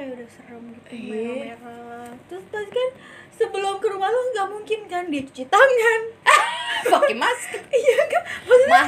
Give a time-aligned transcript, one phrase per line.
[0.00, 1.54] kayak udah serem gitu Iya.
[1.54, 2.08] merah-merah.
[2.24, 2.88] Terus pas kan
[3.30, 6.00] sebelum ke rumah lu nggak mungkin kan dia cuci tangan.
[6.90, 7.60] Pakai masker.
[7.68, 8.22] Iya kan?
[8.42, 8.86] Maksudnya mah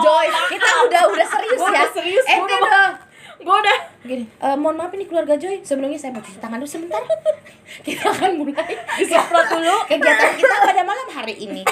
[0.00, 1.82] Joy kita udah udah serius ya.
[1.88, 2.98] serius, eh udah-
[3.38, 3.78] gue udah.
[4.00, 5.62] Gini eh, mohon maaf ini keluarga Joy.
[5.62, 6.98] Sebelumnya saya mau cuci tangan dulu sebentar.
[7.86, 9.76] Kita akan mulai disemprot dulu.
[9.86, 11.62] kegiatan kita pada malam hari ini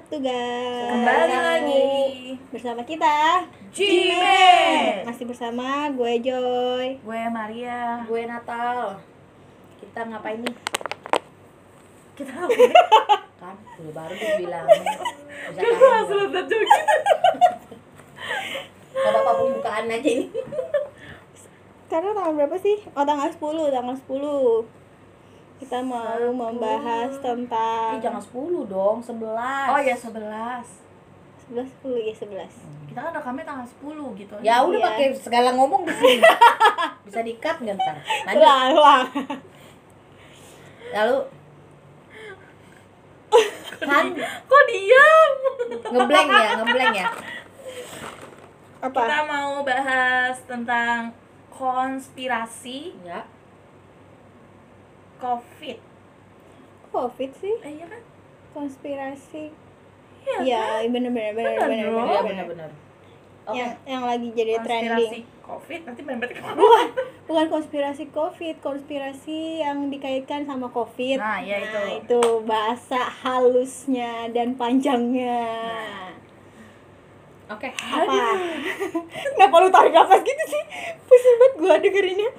[0.00, 0.88] Sabtu guys.
[0.96, 1.84] Kembali lagi.
[2.48, 7.04] bersama kita Jimen masih bersama gue Joy.
[7.04, 8.08] Gue Maria.
[8.08, 8.96] Gue Natal.
[9.76, 10.56] Kita ngapain nih?
[12.16, 12.32] Kita
[13.44, 16.08] kan udah baru dia bilang tahan dulu.
[16.08, 16.84] sudah joget
[18.96, 20.32] Gak apa-apa pembukaan aja ini.
[21.92, 22.88] Karena tanggal berapa sih?
[22.96, 23.36] Oh tanggal 10,
[23.68, 24.79] tanggal 10
[25.60, 30.64] Kita mau membahas Eh, tentang jangan 10 dong, 11 oh ya 11
[31.52, 32.48] 11, 10, ya 11
[32.86, 34.86] kita kan rekamnya tanggal 10 gitu Ya udah Iya.
[34.88, 36.22] pakai segala ngomong di sini.
[37.06, 37.96] Bisa di-cut nggak ntar?
[38.24, 38.40] Lanjut.
[38.40, 39.04] Ulang, ulang
[40.90, 41.18] Lalu
[43.80, 44.04] kan
[44.44, 45.30] kok diam
[45.88, 47.08] ngeblank ya, ngeblank ya.
[48.80, 49.00] Apa?
[49.00, 51.12] kita mau bahas tentang
[51.50, 53.22] konspirasi Ya.
[55.20, 55.78] Covid
[56.90, 57.54] Covid sih?
[57.60, 58.02] eh iya kan
[58.50, 59.44] Konspirasi
[60.20, 61.96] Iya Iya, bener bener bener Bener bener dong.
[62.02, 62.70] Iya bener benar-benar.
[63.42, 63.56] Oke.
[63.56, 66.18] Yang, yang lagi jadi konspirasi trending covid nanti benar
[66.52, 66.86] Bukan,
[67.24, 71.80] bukan konspirasi Covid Konspirasi yang dikaitkan sama Covid Nah, ya Nah, itu.
[72.04, 75.42] itu bahasa halusnya dan panjangnya
[77.48, 77.66] Oke.
[77.66, 78.14] Apa?
[79.34, 80.62] Kenapa lu tarik nafas gitu sih?
[81.02, 82.30] Pusing banget gua dengerinnya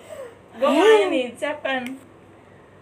[0.51, 1.81] gue mau nih siapkan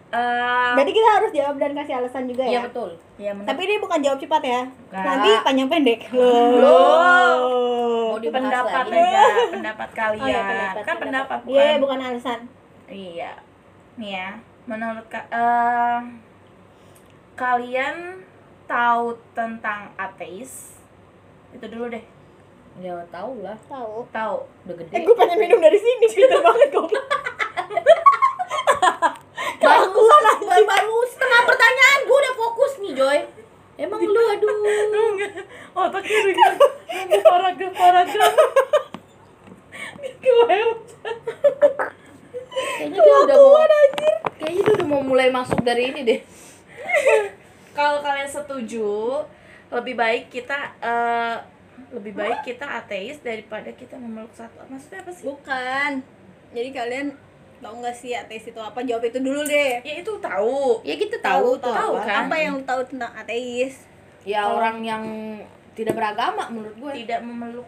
[0.10, 2.62] Eh, Berarti kita harus jawab dan kasih alasan juga Iya ya?
[2.66, 2.90] betul.
[3.16, 3.46] ya benar.
[3.46, 4.62] Tapi ini bukan jawab cepat ya?
[4.66, 5.04] Enggak.
[5.06, 7.38] Nanti panjang pendek Loh.
[8.10, 9.00] Mau dibahas pendapat lagi.
[9.00, 10.84] aja pendapat kalian Oh iya pendapat.
[10.84, 12.40] kan pendapat bukan Iya, bukan alasan.
[12.88, 13.32] iya
[13.96, 14.28] nih ya
[14.66, 16.00] menurut ka eh,
[17.36, 17.96] kalian
[18.66, 20.76] tahu tentang ateis
[21.52, 22.04] itu dulu deh
[22.78, 23.58] Ya tahu lah.
[23.62, 24.06] Tahu.
[24.10, 24.90] tahu Udah gede.
[24.90, 27.04] Eh, gue pengen minum dari sini, pintar banget goblok.
[29.60, 33.20] baru, baru, baru setengah pertanyaan gue udah fokus nih Joy.
[33.80, 35.16] Emang lu aduh.
[35.72, 38.34] otaknya udah gitu nunggu paragraf paragraf
[42.80, 43.56] Kayaknya dia udah mau
[44.36, 46.20] Kayaknya dia udah mau mulai masuk dari ini deh.
[47.78, 49.24] kalau kalian setuju
[49.72, 51.36] lebih baik kita eh,
[51.96, 55.92] lebih baik kita ateis daripada kita memeluk satu maksudnya apa sih Bukan.
[56.52, 57.08] Jadi kalian
[57.60, 58.80] tahu nggak sih ateis itu apa?
[58.80, 59.80] Jawab itu dulu deh.
[59.80, 62.04] ya itu tahu Ya kita tahu tuh tahu apa.
[62.04, 62.18] kan?
[62.24, 63.86] Apa yang lu tahu tentang ateis?
[64.22, 65.04] Ya Kalau- orang yang
[65.72, 66.92] tidak beragama menurut gue.
[67.00, 67.68] tidak memeluk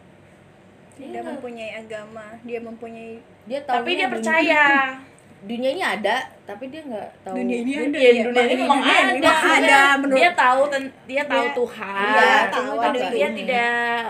[0.94, 4.64] Dia mempunyai agama, dia mempunyai Dia tahu tapi dia percaya
[5.42, 6.16] dunia ini ada,
[6.46, 7.34] tapi dia nggak tahu.
[7.34, 8.24] Dunia ini ada, Iya, ya?
[8.24, 9.14] dunia ini memang Dunia ini ada.
[9.18, 13.28] memang ada menurut dia tahu ten- dia tahu Dia- Tuhan Iya, tahu tapi ada dia
[13.34, 14.02] tidak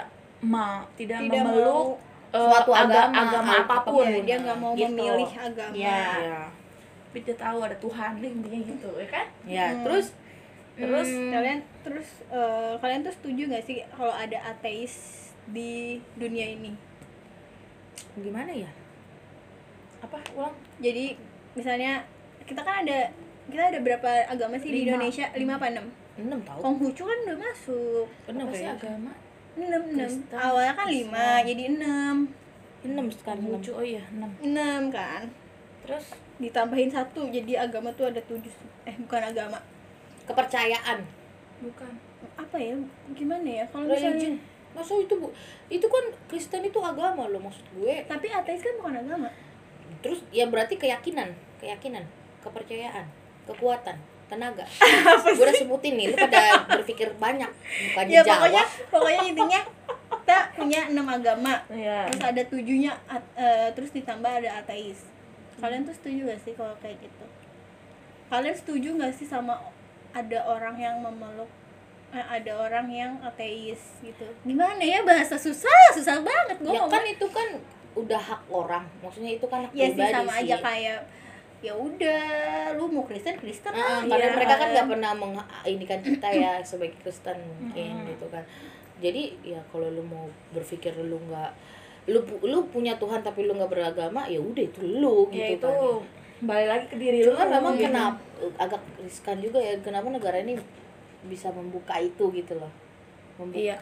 [0.41, 3.78] ma tidak, tidak memeluk mau suatu aga- agama, agama apa pun.
[3.78, 4.88] apa pun ya, dia nggak mau Gitu.
[4.90, 5.74] memilih agama.
[5.74, 6.02] Iya.
[6.18, 6.42] Iya.
[7.03, 9.84] tapi dia tahu ada Tuhan intinya gitu ya kan Ya, Hmm.
[9.84, 10.08] terus
[10.74, 11.28] terus Hmm.
[11.30, 14.94] Kalian terus eh, kalian tuh setuju nggak sih kalau ada ateis
[15.46, 15.72] di
[16.16, 16.72] dunia ini?
[18.14, 18.72] gimana ya?
[20.00, 21.14] apa ulang Jadi
[21.53, 22.00] misalnya
[22.44, 23.12] kita kan ada
[23.46, 24.96] kita ada berapa agama sih di Lima.
[24.96, 25.28] Indonesia?
[25.34, 25.86] Lima apa enam?
[26.16, 26.59] Enam tahu.
[26.62, 28.08] Konghucu kan udah masuk.
[28.25, 29.12] Enam apa sih agama
[29.59, 30.12] Enam, enam.
[30.31, 32.16] Awalnya kan lima, jadi enam.
[32.81, 35.29] Enam sekarang lucu oh iya enam Enam kan.
[35.85, 38.50] terus Ditambahin satu, jadi agama tuh ada tujuh.
[38.90, 39.61] Eh bukan agama.
[40.25, 41.06] Kepercayaan.
[41.61, 41.94] bukan
[42.34, 42.73] Apa ya?
[43.13, 43.66] Gimana ya?
[43.69, 44.41] Kalau misalnya
[44.72, 45.28] Masa itu bu,
[45.67, 48.07] itu kan Kristen itu agama loh maksud gue.
[48.07, 49.28] tapi ateis kan bukan agama.
[50.00, 52.07] Terus ya berarti keyakinan, keyakinan,
[52.40, 53.03] kepercayaan,
[53.44, 54.00] kekuatan,
[54.31, 54.64] tenaga.
[55.28, 58.32] gue udah sebutin nih, lu pada berpikir banyak, bukan ya dijawab.
[58.34, 59.59] pokoknya pokoknya intinya
[60.14, 62.08] kita punya enam agama Iya.
[62.08, 65.03] terus ada tujuhnya at- eh, terus ditambah ada ateis
[65.58, 67.26] kalian tuh setuju gak sih kalau kayak gitu
[68.28, 69.59] kalian setuju gak sih sama
[70.11, 71.50] ada orang yang memeluk
[72.09, 77.03] eh, ada orang yang ateis gitu gimana ya bahasa susah susah banget gue ya kan
[77.03, 77.50] itu kan
[77.91, 80.41] udah hak orang, maksudnya itu kan hak ya sih pribadi sama sih.
[80.41, 81.00] aja kayak
[81.61, 82.25] ya udah
[82.73, 84.34] lu mau Kristen Kristen Nah, lah karena Iya.
[84.34, 88.41] mereka kan nggak pernah meng ini kan kita ya sebagai Kristen mungkin gitu kan
[88.97, 91.52] jadi ya kalau lu mau berpikir lu nggak
[92.08, 95.69] lu lu punya Tuhan tapi lu nggak beragama ya udah itu lu ya gitu itu
[95.69, 96.02] kan
[96.41, 97.85] balik lagi ke diri lu cuman memang gitu.
[97.87, 98.17] kenapa
[98.57, 100.57] agak riskan juga ya kenapa negara ini
[101.23, 102.73] bisa membuka itu gitu loh
[103.37, 103.75] membuka, Iya.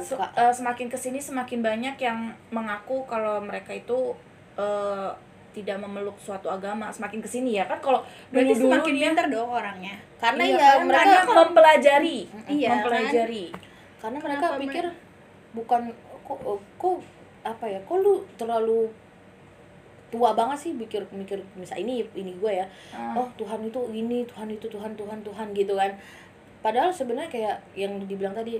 [0.00, 0.24] Se- membuka.
[0.34, 2.18] eh, semakin ke sini semakin banyak yang
[2.48, 4.16] mengaku kalau mereka itu
[4.56, 5.10] eh,
[5.50, 6.88] tidak memeluk suatu agama.
[6.88, 10.54] Semakin ke sini ya kan kalau berarti dulu-dulu semakin dia- pintar dong orangnya karena Iya,
[10.54, 12.74] ya kan, mereka karena mempelajari, Iya, kan?
[12.76, 13.44] mempelajari.
[13.96, 14.84] karena mereka Kenapa pikir
[15.50, 15.82] bukan
[16.22, 16.40] kok
[16.74, 16.96] kok
[17.42, 18.88] apa ya kok lu terlalu
[20.08, 23.14] tua banget sih mikir mikir misal ini ini gue ya Ah.
[23.14, 25.94] oh Tuhan itu ini Tuhan itu Tuhan Tuhan Tuhan gitu kan
[26.60, 28.58] padahal sebenarnya kayak yang dibilang tadi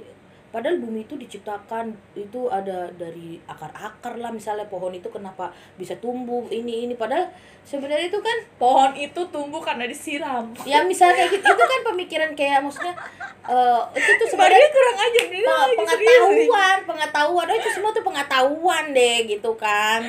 [0.51, 6.43] padahal bumi itu diciptakan itu ada dari akar-akar lah misalnya pohon itu kenapa bisa tumbuh
[6.49, 6.95] ini ini.
[6.95, 7.31] Padahal
[7.63, 10.51] sebenarnya itu kan Pohon itu tumbuh karena disiram.
[10.63, 12.95] ya misalnya kayak gitu itu kan pemikiran kayak maksudnya
[13.43, 15.41] eh, itu tuh sebenarnya kurang aja nih.
[15.41, 17.47] Peng- pengetahuan pengetahuan.
[17.47, 20.03] Oh, itu semua tuh pengetahuan deh gitu kan.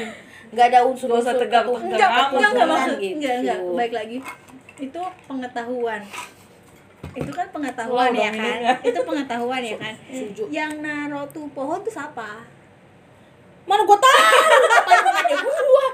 [0.50, 3.16] Nggak ada unsur Nggak usah unsur tegang- tegang enggak enggak enggak maksud gitu.
[3.16, 4.18] enggak enggak baik lagi.
[4.80, 6.02] Itu pengetahuan
[7.12, 8.80] itu kan pengetahuan ya kan?
[8.88, 9.94] itu pengetahuan ya kan?
[10.08, 10.44] Setuju.
[10.48, 12.48] yang naro tuh pohon tuh siapa?
[13.68, 14.18] Mana gua tahu?
[14.80, 15.36] Apa yang nanya?
[15.44, 15.88] Gua gua.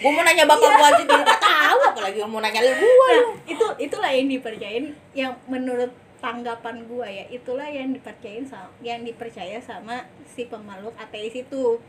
[0.00, 2.72] Mau nanya bapak gua aja dia nggak tahu apalagi mau nanya lu.
[2.78, 5.90] Gua nah itu itulah yang dipercayain yang menurut
[6.22, 11.82] tanggapan gua ya itulah yang dipercayain sama yang dipercaya sama si pemeluk ateis itu.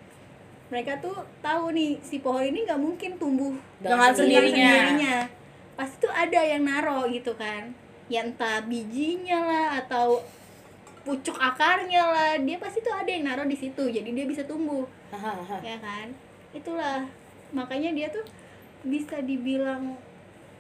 [0.71, 1.13] Mereka tuh
[1.43, 3.53] tahu nih si pohon ini nggak mungkin tumbuh
[3.83, 4.55] Dengan dengan sendirinya.
[4.71, 5.15] sendirinya.
[5.75, 7.75] Pasti tuh ada yang naro gitu kan
[8.11, 10.19] ya entah bijinya lah atau
[11.01, 14.83] pucuk akarnya lah dia pasti tuh ada yang naro di situ jadi dia bisa tumbuh.
[15.63, 16.07] Ya kan?
[16.51, 17.07] Itulah.
[17.55, 18.27] Makanya dia tuh
[18.83, 19.95] bisa dibilang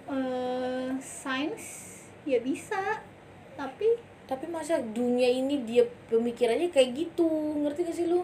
[0.07, 1.63] eh sains
[2.23, 3.03] ya bisa.
[3.59, 7.27] Tapi tapi masa dunia ini dia pemikirannya kayak gitu?
[7.61, 8.23] Ngerti gak sih lu?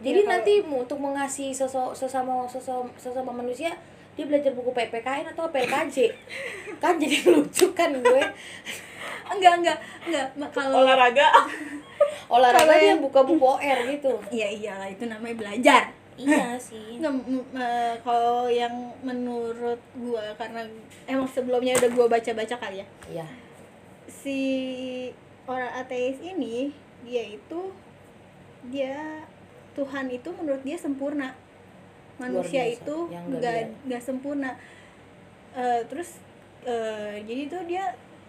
[0.00, 3.74] Jadi Ya, kalau- nanti untuk mengasihi sesama sesama sesama, sesama manusia
[4.20, 5.96] dia belajar buku PPKN atau PKJ
[6.76, 8.22] kan jadi lucu kan gue.
[9.32, 10.28] Enggak enggak enggak.
[10.52, 11.24] Kalau Olahraga.
[12.34, 14.12] olahraga Kalau dia yang- buka buku OR gitu.
[14.28, 15.82] Iya iyalah itu namanya belajar.
[16.20, 16.96] Iya sih.
[17.00, 17.14] Nggak,
[17.56, 20.68] eh, kalau yang menurut gua karena
[21.08, 22.86] emang sebelumnya udah gua baca-baca kali ya.
[23.08, 23.26] Iya.
[24.04, 24.38] Si
[25.48, 27.72] orang ateis ini dia itu
[28.68, 29.24] dia
[29.72, 31.32] Tuhan itu menurut dia sempurna
[32.20, 32.76] manusia biasa.
[32.76, 33.56] itu nggak
[33.88, 34.50] nggak sempurna.
[35.56, 36.20] Eh, terus
[36.68, 37.84] eh, jadi tuh dia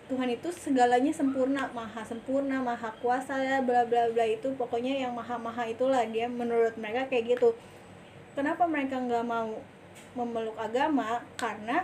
[0.07, 1.67] Tuhan itu segalanya sempurna.
[1.75, 4.23] Maha sempurna maha kuasa ya bla bla bla.
[4.23, 7.51] Itu pokoknya yang maha maha itulah dia menurut mereka kayak gitu.
[8.31, 9.59] Kenapa mereka nggak mau
[10.15, 11.19] memeluk agama?
[11.35, 11.83] Karena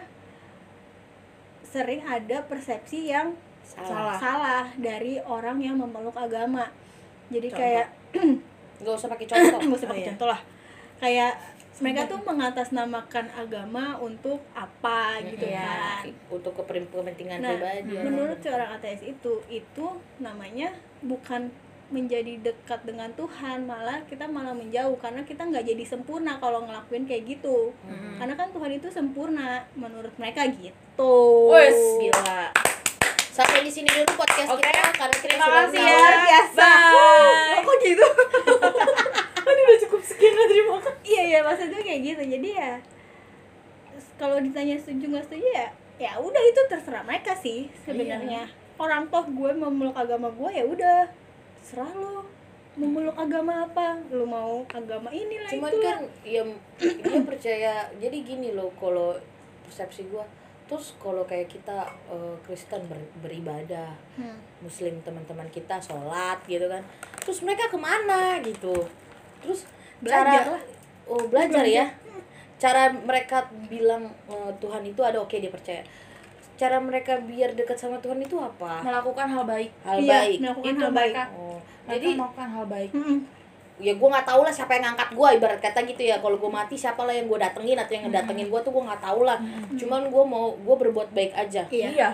[1.68, 3.36] sering ada persepsi yang
[3.68, 4.15] salah.
[4.15, 6.71] salah dari orang yang memeluk agama.
[7.27, 7.59] Jadi Contoh.
[7.59, 7.88] kayak
[8.80, 9.59] nggak usah pakai contoh.
[9.68, 10.09] Nggak usah pakai iya.
[10.13, 10.42] contoh lah.
[10.98, 11.33] Kayak
[11.80, 18.70] mereka tuh mengatasnamakan agama untuk apa gitu Iya, kan untuk kepentingan nah pribadi menurut seorang
[18.74, 19.86] ateis itu itu
[20.18, 21.54] namanya bukan
[21.88, 27.04] menjadi dekat dengan Tuhan malah kita malah menjauh karena kita nggak jadi sempurna kalau ngelakuin
[27.04, 28.18] kayak gitu Hmm.
[28.18, 31.16] karena kan Tuhan itu sempurna menurut mereka gitu
[31.48, 32.52] Wes, gila.
[33.32, 34.60] sampai di sini dulu podcast Oke.
[34.60, 36.10] kita karena kita Terima sudah kasih ya.
[36.20, 36.70] Biasa.
[36.92, 37.62] Bye.
[37.62, 38.08] kok gitu
[39.48, 40.96] Ini udah cukup sekian lah terima kasih.
[41.08, 42.24] iya iya maksudnya kayak gitu.
[42.38, 42.72] Jadi ya
[44.18, 45.68] kalau ditanya setuju nggak setuju ya
[45.98, 48.46] ya udah itu terserah mereka sih sebenarnya.
[48.78, 51.10] Orang toh gue memeluk agama gue ya udah
[51.66, 52.26] serah lo.
[52.78, 53.98] Memeluk agama apa?
[54.14, 56.44] Lu mau agama inilah cuman itu kan ya
[56.78, 59.18] dia percaya jadi gini loh kalau
[59.66, 60.24] persepsi gua
[60.68, 64.64] terus kalau kayak kita eh, Kristen ber- beribadah hmm.
[64.64, 66.83] Muslim teman-teman kita sholat gitu kan
[67.24, 68.76] terus mereka ke mana gitu
[69.40, 69.66] terus
[69.98, 70.62] Belajar cara lah.
[71.06, 71.86] oh belajar ya?
[72.56, 75.82] cara mereka bilang eh, Tuhan itu ada oke dia percaya.
[76.56, 78.82] Cara mereka biar dekat sama Tuhan itu apa?
[78.82, 79.70] Melakukan hal baik.
[79.80, 80.38] hal Iya, baik.
[80.40, 81.14] melakukan Itu hal baik.
[81.14, 81.24] mereka.
[81.32, 82.92] oh, Jadi jadi melakukan hal baik.
[82.92, 83.20] Mm-mm.
[83.78, 86.50] ya gue nggak tahu lah siapa yang ngangkat gue ibarat kata gitu ya kalau gue
[86.50, 89.38] mati siapa lah yang gue datengin atau yang ngedatengin gue tuh gue nggak tahu lah.
[89.72, 91.62] Cuman gue mau gue berbuat baik aja.
[91.70, 91.90] Iya.
[91.92, 92.10] Iya.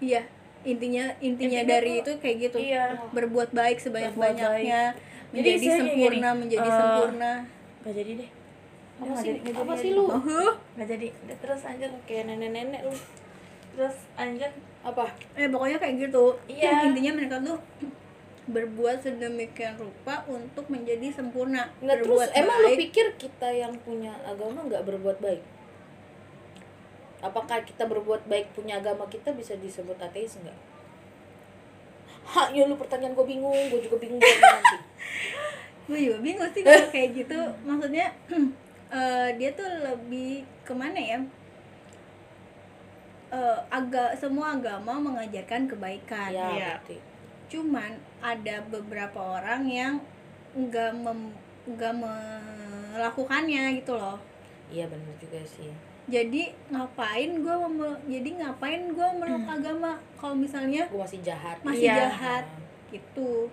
[0.00, 0.20] iya.
[0.62, 2.56] Intinya intinya Intinya dari tuh- itu kayak gitu.
[2.60, 2.84] Iya.
[3.08, 4.98] berbuat baik sebanyak banyaknya
[5.36, 7.32] Jadi menjadi sempurna gini, menjadi eh, sempurna.
[7.84, 8.30] Gak jadi deh.
[8.96, 9.28] apa nggak sih?
[9.28, 11.08] jadi- nggak apa jadi, sih nggak lu oh Gak jadi.
[11.12, 11.90] Udah terus anjir.
[12.08, 12.94] kayak nenek-nenek lu.
[13.76, 14.50] Terus anjir.
[14.86, 15.04] apa?
[15.34, 16.24] Eh pokoknya kayak gitu.
[16.46, 16.86] Iya.
[16.86, 17.58] intinya mereka tuh
[18.46, 21.66] berbuat sedemikian rupa untuk menjadi sempurna.
[21.82, 22.78] Nggak terus berbuat emang lu baik.
[22.86, 25.42] pikir kita yang punya agama nggak berbuat baik?
[27.18, 30.75] Apakah kita berbuat baik punya agama kita bisa disebut ateis nggak
[32.26, 34.18] Hah, ya lu pertanyaan gue bingung, gue juga bingung.
[34.24, 34.78] Nanti.
[35.86, 37.38] gue juga bingung sih kalau kayak gitu.
[37.62, 38.06] Maksudnya
[38.98, 41.18] eh, dia tuh lebih ke mana ya?
[43.30, 46.30] Eh, aga semua agama mengajarkan kebaikan.
[46.34, 46.50] Ya
[46.82, 46.98] berarti.
[47.46, 50.02] cuman ada beberapa orang yang
[50.50, 51.30] nggak mem
[51.62, 54.18] nggak melakukannya gitu loh.
[54.66, 55.70] Iya benar juga sih
[56.06, 57.54] jadi ngapain gue
[58.06, 59.98] jadi ngapain gue meluk agama?
[60.14, 61.58] Kalau misalnya gue masih jahat.
[61.66, 62.06] masih Iya.
[62.06, 62.44] jahat
[62.90, 63.50] gitu.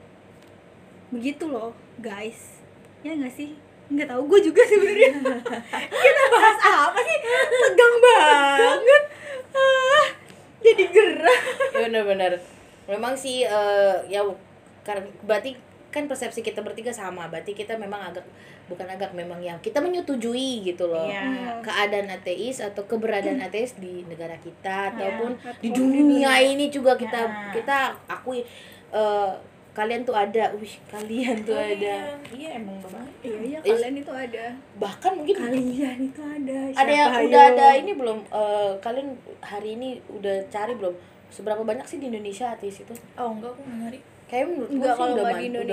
[1.10, 2.62] Begitu loh guys.
[3.02, 3.58] Ya nggak sih?
[3.90, 5.12] Nggak tahu gue juga sebenarnya.
[6.06, 7.18] Kita bahas apa sih?
[7.52, 9.04] Tegang banget.
[9.54, 10.06] Ah,
[10.62, 11.42] jadi gerah.
[11.74, 12.34] Ya benar-benar.
[12.86, 14.22] Memang sih eh, ya
[14.86, 15.58] karena berarti
[15.90, 17.30] kan persepsi kita bertiga sama.
[17.30, 18.26] Berarti kita memang agak
[18.66, 21.04] bukan agak memang yang kita menyetujui gitu loh.
[21.04, 21.60] Iya.
[21.60, 26.94] keadaan ateis atau keberadaan ateis di negara kita ataupun ataupun di di dunia ini juga
[26.94, 27.52] kita Ya.
[27.52, 28.44] kita akui
[28.90, 29.32] eh,
[29.74, 30.54] kalian tuh ada.
[30.54, 31.74] Wih kalian tuh ada.
[31.74, 32.18] Kalian.
[32.32, 33.10] iya emang banget.
[33.22, 34.46] Iya iya Is- kalian itu ada.
[34.78, 36.58] Bahkan mungkin kalian itu ada.
[36.72, 37.52] Ada yang Siapa, udah ayo?
[37.52, 38.20] ada ini belum?
[38.24, 39.08] Eh, kalian
[39.42, 40.94] hari ini udah cari belum?
[41.28, 42.94] Seberapa banyak sih di Indonesia ateis itu?
[43.18, 45.26] Oh enggak aku nggak nyari kayak menurut gue Enggak kalau udah,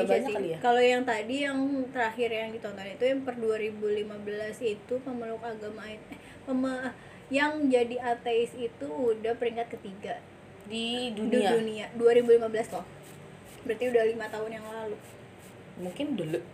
[0.06, 0.34] banyak sih.
[0.34, 4.06] kali ya Kalau yang tadi yang terakhir yang ditonton itu yang per 2015
[4.60, 6.00] itu pemeluk agama eh,
[6.42, 6.92] peme-
[7.28, 10.18] yang jadi ateis itu udah peringkat ketiga
[10.66, 12.42] di di dunia dunia 2015
[12.72, 12.86] loh.
[13.60, 14.96] Berarti udah lima tahun yang lalu.
[15.76, 16.46] mungkin le-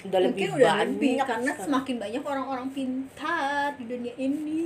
[0.00, 1.64] udah Mungkin lebih udah banyak lebih karena sekarang.
[1.66, 4.62] semakin banyak orang-orang pintar di dunia ini.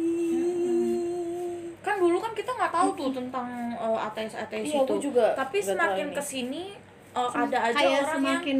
[1.84, 5.56] Kan dulu kan kita nggak tahu tuh tentang uh, ateis ateis iya itu juga tapi
[5.58, 6.16] nggak semakin ini.
[6.16, 6.62] ke sini
[7.12, 8.58] uh, ada aja Kayak orang semakin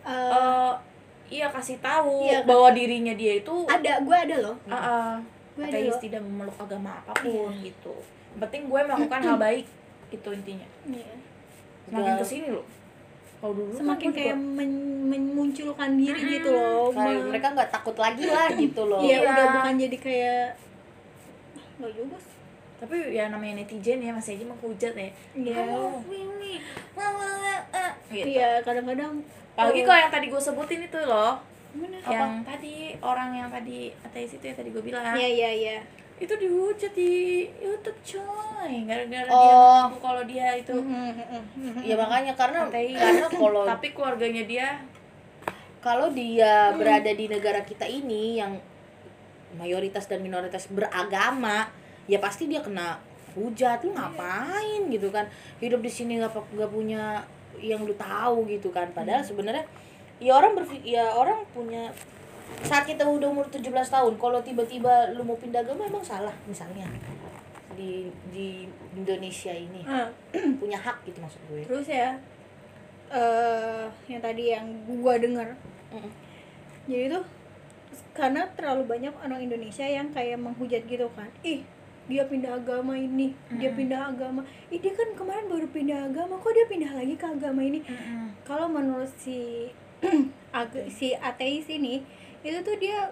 [0.00, 0.72] yang eh, uh,
[1.26, 2.46] iya kasih tahu Iya, kan?
[2.46, 4.56] bahwa dirinya dia itu ada gue ada loh.
[4.64, 5.12] uh, uh,
[5.54, 6.00] Gue ada ateis loh.
[6.00, 7.94] tidak memeluk agama apa pun gitu
[8.32, 9.66] Yang penting gue melakukan hal baik
[10.10, 11.14] itu intinya Iya.
[11.84, 12.66] semakin Udah- ke sini loh
[13.36, 16.88] kalau dulu kan Semakin juga- kayak men- memunculkan diri gitu loh.
[16.88, 19.28] Kayak me- mereka nggak takut lagi lah gitu loh Iya, Iya.
[19.28, 20.46] udah bukan jadi kayak
[21.74, 22.33] Gak juga sih.
[22.82, 25.10] Tapi ya namanya netizen ya masih aja menghujat ya.
[25.38, 25.62] Iya.
[28.10, 28.26] Gitu.
[28.38, 29.18] Iya, kadang-kadang
[29.54, 31.38] apalagi oh, kalau yang tadi gue sebutin itu loh.
[31.74, 31.98] Gimana?
[32.06, 35.14] yang tadi orang yang tadi ateis itu yang tadi gue bilang.
[35.18, 35.78] Iya, iya, iya.
[36.14, 38.86] itu dihujat di YouTube coy.
[38.86, 39.90] Gara-gara dia Oh.
[39.90, 40.74] ngaku kalau dia itu
[41.82, 42.94] ya makanya karena ateis.
[42.94, 44.66] karena kalau tapi keluarganya dia
[45.82, 48.56] kalau dia berada di negara kita ini yang
[49.58, 51.68] mayoritas dan minoritas beragama
[52.04, 53.00] ya pasti dia kena
[53.34, 55.26] hujat lu ngapain gitu kan?
[55.58, 57.22] Hidup di sini nggak punya
[57.58, 58.90] yang lu tahu gitu kan?
[58.94, 59.66] Padahal sebenarnya
[60.22, 61.90] ya orang berpikir ya orang punya
[62.62, 66.86] saat kita udah umur 17 tahun kalau tiba-tiba lu mau pindah agama emang salah misalnya.
[67.74, 69.82] Di di Indonesia ini.
[69.82, 70.06] Ah,
[70.62, 71.66] punya hak gitu maksud gue.
[71.66, 72.14] Terus ya
[73.14, 75.54] eh yang tadi yang gua denger.
[75.94, 76.10] Mm-mm.
[76.90, 77.24] jadi tuh
[78.10, 81.30] karena terlalu banyak orang Indonesia yang kayak menghujat gitu kan.
[81.46, 81.62] Ih
[82.06, 83.78] dia pindah agama ini dia Mm-mm.
[83.78, 84.40] pindah agama.
[84.66, 87.80] Ih dia kan kemarin baru pindah agama kok dia pindah lagi ke agama ini?
[88.42, 89.72] Kalau menurut si
[90.52, 92.04] ag- si ateis ini
[92.40, 93.08] itu tuh dia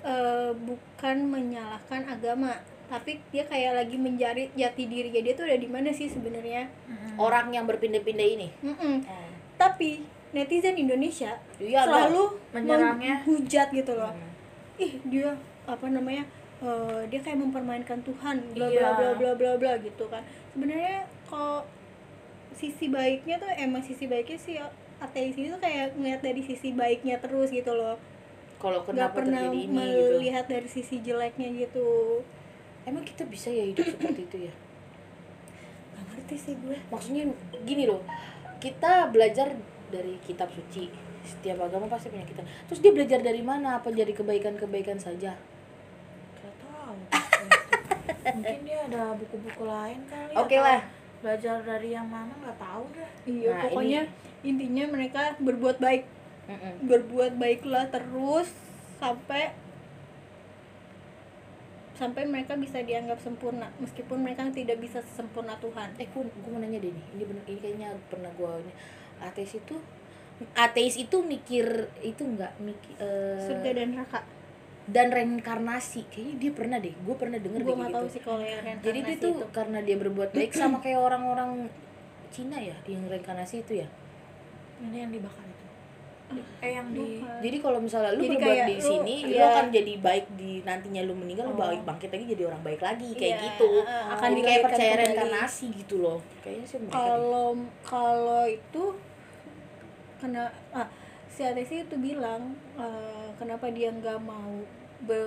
[0.00, 2.56] eh, bukan menyalahkan agama
[2.86, 6.66] tapi dia kayak lagi mencari jati dirinya dia tuh ada di mana sih sebenarnya?
[7.14, 8.48] Orang yang berpindah-pindah ini?
[8.60, 9.04] Mm-mm.
[9.54, 13.20] tapi netizen Indonesia Iya, selalu Menyerangnya.
[13.20, 14.08] menghujat gitu loh.
[14.08, 14.32] Hmm.
[14.78, 16.24] ih dia apa namanya
[16.60, 18.90] eh, dia kayak mempermainkan Tuhan bla bla Iya.
[18.96, 20.20] bla bla bla bla gitu kan.
[20.52, 21.64] Sebenarnya kalau
[22.52, 24.56] sisi baiknya tuh emang sisi baiknya sih
[25.00, 27.96] ateis ini tuh kayak ngeliat dari sisi baiknya terus gitu loh.
[28.60, 30.20] Kalau kenapa pernah terjadi ini gitu.
[30.20, 32.20] melihat dari sisi jeleknya gitu.
[32.84, 34.54] Emang kita bisa ya hidup seperti itu ya?
[35.96, 36.76] Nggak ngerti sih gue.
[36.92, 37.24] Maksudnya
[37.64, 38.04] gini loh
[38.60, 39.56] kita belajar
[39.88, 40.92] dari kitab suci.
[41.24, 42.44] Setiap agama pasti punya kitab.
[42.68, 43.80] Terus dia belajar dari mana?
[43.80, 45.32] Apa jadi kebaikan-kebaikan saja?
[45.32, 45.49] Gak tahu
[48.24, 50.80] mungkin dia ada buku-buku lain kali Oke atau lah.
[51.20, 54.00] belajar dari yang mana nggak tahu dah iya Nah, pokoknya
[54.40, 56.04] intinya mereka berbuat baik.
[56.50, 56.74] Mm-mm.
[56.82, 58.50] berbuat baiklah terus
[58.98, 59.54] sampai
[61.94, 63.68] sampai mereka bisa dianggap sempurna.
[63.76, 65.92] Meskipun mereka tidak bisa sempurna Tuhan.
[66.00, 67.06] Eh gue gue mau nanya deh nih.
[67.14, 68.72] Ini bener ini kayaknya pernah gue ini.
[69.20, 69.76] Ateis itu
[70.56, 74.24] ateis itu mikir itu enggak mikir eh, surga dan neraka
[74.86, 78.14] dan reinkarnasi kayaknya dia pernah deh gue pernah denger gue deh nggak kayak tahu gitu
[78.14, 81.68] sih kalau yang jadi dia tuh itu karena dia berbuat baik sama kayak orang-orang
[82.30, 83.88] Cina ya yang reinkarnasi itu ya
[84.80, 85.66] ini yang dibakar itu
[86.60, 87.42] eh yang di Bukan.
[87.42, 89.46] Jadi kalau misalnya lu Jadi berbuat kayak di lu- sini, lu iya.
[89.50, 91.58] akan jadi baik di nantinya lu meninggal lu Oh.
[91.58, 93.70] balik bangkit lagi jadi orang baik lagi kayak Iya, gitu.
[93.82, 95.02] uh, akan jadi kayak percaya kembali.
[95.02, 96.18] reinkarnasi gitu loh.
[96.40, 97.50] Kayaknya sih kalau
[97.82, 98.82] kalau itu
[100.16, 100.86] kena ah
[101.26, 102.42] si ateis itu bilang
[102.76, 104.60] eh, kenapa dia nggak mau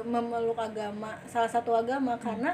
[0.05, 2.21] memeluk agama salah satu agama Hmm.
[2.21, 2.51] karena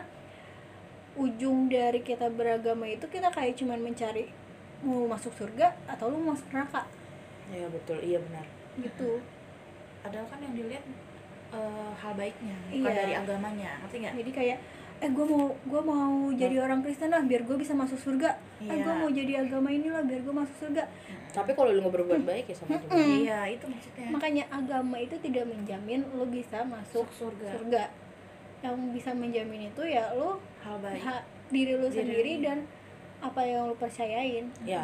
[1.20, 4.32] ujung dari kita beragama itu kita kayak cuman mencari
[4.80, 6.88] mau masuk surga atau lu mau masuk neraka.
[7.52, 8.00] Ya betul.
[8.00, 8.48] Iya benar.
[8.80, 9.20] Gitu.
[10.00, 10.86] Padahal kan yang dilihat
[11.50, 13.00] eh, hal baiknya bukan Iya.
[13.04, 14.16] dari agamanya ngerti nggak?
[14.16, 14.58] Jadi kayak
[15.00, 18.36] eh gue mau gue mau jadi orang Kristen lah biar gue bisa masuk surga.
[18.60, 18.84] Eh Iya.
[18.84, 20.84] gue mau jadi agama ini lah biar gue masuk surga.
[21.30, 23.16] Tapi kalau lu nggak berbuat baik ya sama juga Mm.
[23.22, 24.08] iya itu maksudnya.
[24.10, 27.50] Makanya agama itu tidak menjamin lo bisa masuk surga.
[27.54, 27.84] surga.
[28.60, 31.00] Yang bisa menjamin itu ya lo hal baik.
[31.00, 31.96] ha- diri lo Diri.
[31.96, 32.58] sendiri dan
[33.20, 34.52] apa yang lo percayain.
[34.62, 34.84] Ya.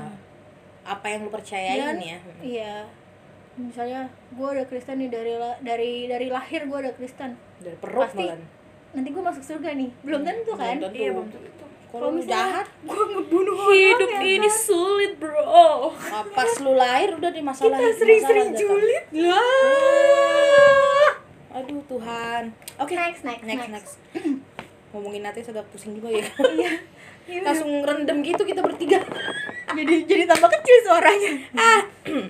[0.82, 2.20] Apa yang lu percayain Dan- ya.
[2.42, 2.76] Iya
[3.56, 5.32] misalnya gue udah Kristen nih dari
[5.62, 7.36] dari dari lahir gue udah Kristen.
[7.58, 8.20] Dari perut Pasti.
[8.22, 8.40] malah
[8.96, 9.90] nanti gue masuk surga nih.
[10.02, 10.80] Belum tentu kan?
[10.80, 10.98] Belum tentu.
[11.04, 11.66] iya belum tentu.
[11.96, 14.56] Kalau jahat gue ngebunuh hidup orang ya ini kan?
[14.56, 15.44] sulit bro.
[16.12, 19.04] Ah, pas lu lahir udah di masalah kita sering-sering julid.
[19.16, 20.56] Lah
[21.56, 22.44] aduh Tuhan.
[22.84, 23.96] Oke next next next next, next.
[24.92, 26.24] Ngomongin nanti agak pusing juga ya.
[26.56, 26.72] Iya.
[27.26, 29.02] Iya, langsung rendem gitu kita bertiga.
[29.74, 31.42] Jadi jadi tambah kecil suaranya.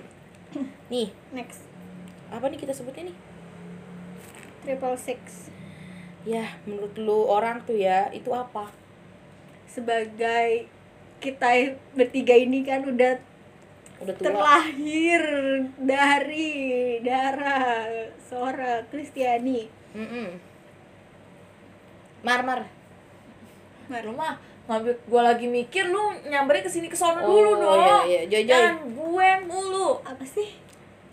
[0.92, 1.12] Nih.
[1.36, 1.68] Next.
[2.32, 3.16] Apa nih kita sebutnya nih?
[4.64, 5.52] Triple six
[6.26, 8.66] ya menurut lu orang tuh ya itu apa?
[9.70, 10.66] Sebagai
[11.22, 13.16] kita bertiga ini kan udah
[14.02, 14.24] udah tua.
[14.28, 15.22] terlahir
[15.80, 16.50] dari
[17.00, 17.86] darah
[18.20, 19.70] seorang Kristiani.
[19.96, 20.28] Mm-mm.
[22.26, 22.60] mar mar.
[24.02, 24.34] Lu mah
[24.66, 28.42] ngambil gua lagi mikir lu nyamperin ke sini ke sono Oh, dulu dong iya, iya.
[28.42, 30.02] Dan gue mulu.
[30.02, 30.58] Apa sih?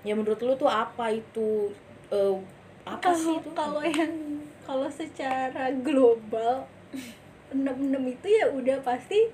[0.01, 1.69] Ya menurut lu tuh apa itu?
[2.09, 2.35] Eh,
[2.83, 3.49] apa kalau sih itu?
[3.53, 4.32] kalau yang
[4.63, 6.65] kalau secara global
[7.49, 9.29] enam-enam itu ya udah pasti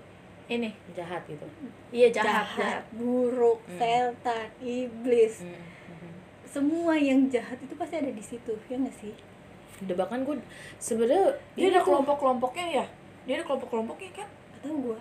[0.45, 1.45] ini jahat gitu
[1.89, 2.83] iya jahat, jahat, jahat.
[2.91, 3.77] buruk, Hmm.
[3.77, 6.13] setan, iblis, Mm, mm.
[6.43, 9.13] semua yang jahat itu pasti ada di situ, ya nggak sih?
[9.79, 10.41] Udah bahkan gue
[10.75, 12.85] sebenarnya dia ada kelompok-kelompoknya ya
[13.23, 14.97] dia ada kelompok-kelompoknya kan Gak tau gue,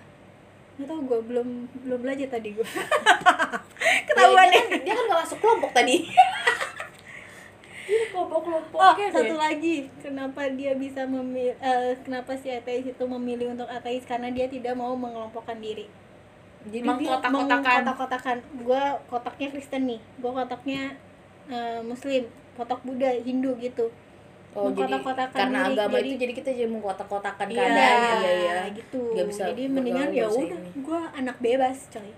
[0.76, 1.48] gak tau gue belum
[1.82, 2.62] belum belajar tadi gue.
[2.62, 2.84] Ya,
[4.06, 4.62] Ketahuan dia, ya.
[4.62, 5.96] kan, dia kan gak masuk kelompok tadi
[7.88, 11.56] ada Oh, kelompok-kelompoknya satu lagi, kenapa dia bisa memilih,
[11.98, 15.88] kenapa si ateis itu memilih untuk ateis karena dia tidak mau mengelompokkan diri.
[16.60, 17.58] jadi dia Mengkotak-kotakan.
[17.80, 18.36] Mengkotak-kotakan.
[18.60, 20.82] Gue kotaknya Kristen nih, gue kotaknya
[21.46, 22.22] eh, Muslim,
[22.54, 23.88] kotak Buddha, Hindu gitu.
[24.50, 24.90] oh jadi
[25.30, 29.00] karena diri, agama jadi- itu jadi kita jadi mengkotak-kotakan Iya, keadaan Iya, iya iya gitu.
[29.12, 32.10] Nggak bisa Jadi mendingan ya udah, gue anak bebas, coy.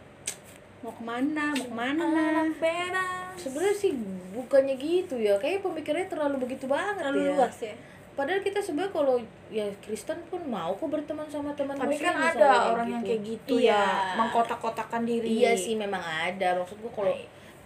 [0.80, 2.02] Mau ke mana, mau ke mana.
[2.02, 3.92] anak bebas sebenarnya sih
[4.30, 7.74] bukannya gitu ya kayak pemikirannya terlalu begitu banget Terlalu ya luas ya.
[8.12, 9.16] padahal kita sebenarnya kalau
[9.48, 13.54] ya Kristen pun mau kok berteman sama teman tapi kan ada orang yang kayak gitu
[13.58, 13.74] Iya.
[13.74, 13.84] ya
[14.16, 17.14] mengkotak-kotakan diri iya sih memang ada maksud gua kalau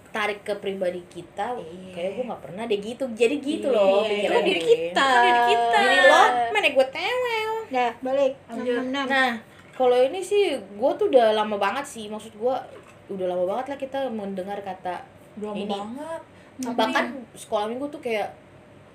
[0.09, 1.91] tarik ke pribadi kita Iya.
[1.93, 4.71] kayak gua nggak pernah deh gitu jadi gitu Iya, loh itu kan diri gue.
[4.73, 5.05] kita.
[5.05, 5.79] Itu diri kita.
[5.81, 8.33] diri lo mana gue tewel Nah, balik.
[8.47, 8.79] Lanjut.
[8.85, 9.07] 666.
[9.09, 9.33] nah
[9.73, 12.63] kalau ini sih gue tuh udah lama banget sih maksud gua
[13.07, 15.69] udah lama banget lah kita mendengar kata belum Ini.
[15.69, 16.23] banget
[16.57, 18.31] Tapi- bahkan sekolah minggu tuh kayak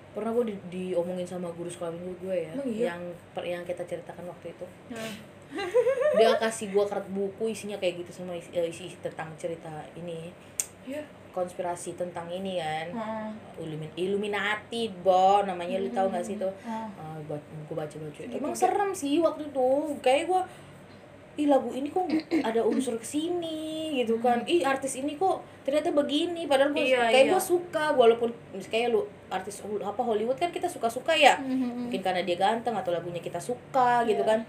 [0.09, 2.85] pernah gue di, diomongin sama guru sekolah minggu gue ya Emang iya?
[2.89, 5.11] yang per- yang kita ceritakan waktu itu Nah,
[6.17, 10.33] dia kasih gue kertas buku isinya kayak gitu semua isi, eh, isi tentang cerita ini
[10.81, 11.05] Iya.
[11.29, 13.29] konspirasi tentang ini kan Heeh.
[13.59, 16.87] Illumin Illuminati bo namanya lu tahu gak sih tuh Heeh.
[16.95, 19.69] Ah, buat gue baca baca emang serem sih waktu itu
[19.99, 20.41] kayak gue
[21.39, 22.03] ih lagu ini kok
[22.41, 23.63] ada unsur ke sini
[23.95, 24.43] gitu kan.
[24.43, 26.43] Ih artis ini kok ternyata begini.
[26.43, 27.31] Padahal gue Iya, kayak iya.
[27.31, 32.19] gue suka walaupun kayak lu artis apa Hollywood kan kita suka suka ya mungkin karena
[32.19, 34.27] dia ganteng atau lagunya kita suka gitu Iya.
[34.27, 34.39] kan.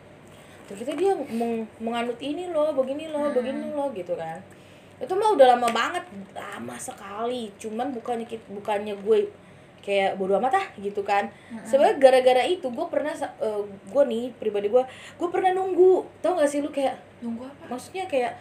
[0.67, 3.35] Ternyata dia meng- menganut ini loh begini loh Hmm.
[3.35, 4.43] begini loh gitu kan.
[4.99, 7.51] Itu mah udah lama banget lama sekali.
[7.57, 9.19] Cuman bukannya bukannya gue
[9.81, 11.29] kayak bodo amat ah gitu kan.
[11.65, 14.85] Sebenarnya gara-gara itu gue pernah sa- eh, gue nih pribadi gue
[15.17, 16.05] gue pernah nunggu.
[16.21, 17.77] Tau gak sih lu kayak nunggu apa?
[17.77, 18.33] maksudnya kayak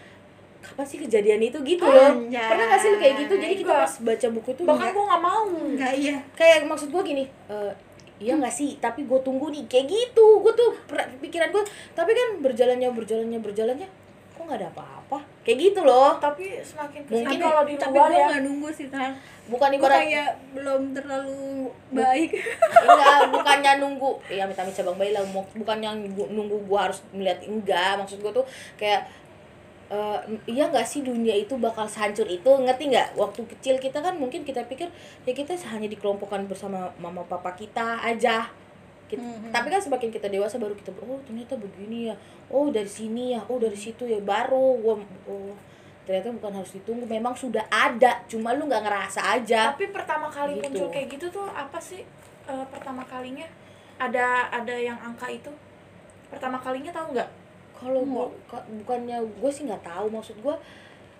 [0.59, 2.19] kapan sih kejadian itu gitu loh.
[2.19, 2.47] Anjay.
[2.51, 3.33] pernah gak sih lu kayak gitu?
[3.39, 5.45] Jadi kita pas baca buku itu bahkan gue nggak mau.
[5.47, 6.17] Enggak iya.
[6.35, 7.71] kayak maksud gue gini eh,
[8.19, 9.63] iya nggak sih tapi gue tunggu nih.
[9.71, 10.75] Kayak gitu gue tuh
[11.23, 11.63] pikiran gue
[11.95, 13.87] tapi kan berjalannya berjalannya berjalannya
[14.49, 15.21] nggak ada apa-apa.
[15.41, 16.17] Kayak gitu loh.
[16.17, 18.25] Tapi semakin ke sini Mungkin- kalau di Tapi luar gue ya.
[18.27, 19.11] nggak nunggu sih, Tan.
[19.45, 21.41] bukan Gue ibarat kayak belum terlalu
[21.91, 22.29] baik.
[22.85, 24.11] enggak bukannya nunggu.
[24.27, 25.21] Ya amit amit cabang bayi lah.
[25.25, 27.97] Mau- bukannya nunggu, gue harus melihat enggak.
[27.97, 29.05] Maksud gue tuh kayak
[29.89, 32.45] eh, iya nggak sih dunia itu bakal hancur itu?
[32.45, 33.13] Ngerti nggak?
[33.15, 34.85] Waktu kecil kita kan mungkin kita pikir
[35.23, 38.45] ya kita hanya dikelompokkan bersama mama papa kita aja
[39.09, 39.49] Kita- Mhm.
[39.49, 42.15] tapi kan semakin kita dewasa baru kita oh ternyata begini ya.
[42.47, 43.41] Oh dari sini ya.
[43.45, 44.21] Oh dari situ ya.
[44.21, 44.95] Baru gua
[45.25, 45.57] oh
[46.05, 47.03] ternyata bukan harus ditunggu.
[47.03, 49.73] Memang sudah ada cuma lu nggak ngerasa aja.
[49.73, 50.69] Tapi pertama kali Gitu.
[50.69, 52.05] muncul kayak gitu tuh apa sih
[52.45, 53.45] eh, pertama kalinya?
[53.97, 55.49] Ada ada yang angka itu?
[56.27, 57.29] Pertama kalinya tahu nggak?
[57.73, 60.07] Kalau gua ka- bukannya gue sih nggak tahu.
[60.07, 60.55] Maksud gue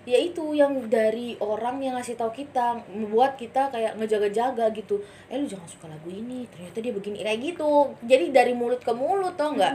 [0.08, 4.98] ya itu yang dari orang yang ngasih tahu kita membuat kita kayak ngejaga-jaga gitu.
[5.28, 7.94] Eh lu jangan suka lagu ini ternyata dia begini kayak gitu.
[8.04, 9.74] Jadi dari mulut ke mulut tau nggak?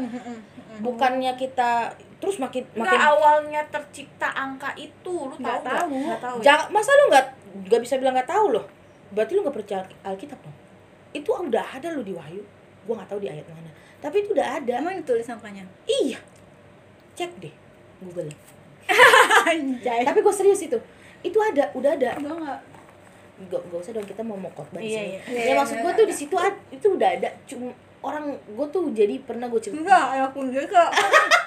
[0.81, 5.61] Bukannya kita terus makin nggak makin awalnya tercipta angka itu lu tahu Nggak?
[5.61, 5.93] tahu.
[5.93, 6.45] nggak tahu ya?
[6.49, 7.27] jangan masa lu nggak
[7.69, 8.65] nggak bisa bilang nggak tahu loh?
[9.13, 10.57] Berarti lu nggak percaya Alkitab dong?
[11.13, 12.43] Itu udah ada lo di Wahyu.
[12.89, 13.71] Gua nggak tahu di ayat mana.
[14.01, 14.73] Tapi itu udah ada.
[14.81, 15.65] Emang ditulis angkanya?
[15.85, 16.19] Iya.
[17.15, 17.55] Cek deh
[18.03, 18.33] Google
[19.51, 20.03] anjay.
[20.05, 20.79] Tapi gue serius itu.
[21.25, 22.11] Itu ada udah ada.
[22.20, 22.61] Gue nggak?
[23.51, 24.47] Gak, gak usah dong kita mau mau
[24.79, 25.20] di Iya, iya.
[25.27, 25.99] ya Iya, maksud iya, gue iya.
[25.99, 26.35] tuh di situ
[26.70, 27.29] itu udah ada.
[27.51, 29.81] Cuma orang gue tuh jadi pernah gue cerita.
[29.83, 30.90] Enggak aku enggak kok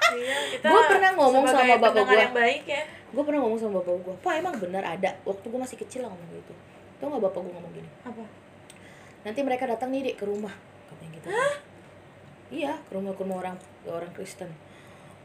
[0.08, 2.84] Iya, kita Gua pernah ngomong sama bapak baik ya.
[3.12, 5.10] Gue pernah ngomong sama bapak gue pak emang benar ada?
[5.28, 6.54] Waktu gue masih kecil lah ngomong gitu.
[6.98, 7.90] Tau gak bapak gue ngomong gini?
[8.08, 8.24] Apa?
[9.28, 10.56] Nanti mereka datang nih dek ke rumah
[10.92, 11.28] katanya gitu.
[12.48, 13.56] Iya ke rumah ke rumah orang
[13.88, 14.52] orang Kristen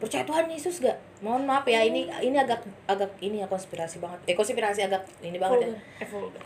[0.02, 4.18] percaya Tuhan Yesus gak mohon maaf ya ini ini agak agak ini ya konspirasi banget
[4.24, 5.82] eh konspirasi agak ini banget ya Vulgar.
[5.96, 6.42] eh vulgar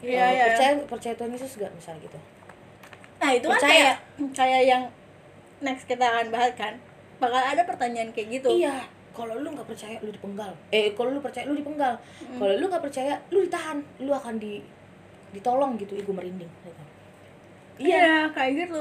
[0.00, 0.44] Iya, Eh, iya.
[0.48, 2.18] percaya percaya Tuhan Yesus gak misalnya gitu
[3.18, 3.74] nah itu kan Percaya.
[3.74, 3.96] kayak
[4.32, 4.82] kayak yang
[5.60, 6.74] next kita akan bahas kan
[7.18, 10.48] bakal ada pertanyaan kayak gitu Iya, kalau lu nggak percaya lu dipenggal.
[10.70, 12.00] Eh, kalau lu percaya lu dipenggal.
[12.32, 14.64] Kalau lu nggak percaya lu ditahan, lu akan di
[15.30, 16.00] ditolong gitu.
[16.00, 16.48] Gua merinding.
[16.48, 16.72] gitu.
[17.76, 18.80] iya kayak gitu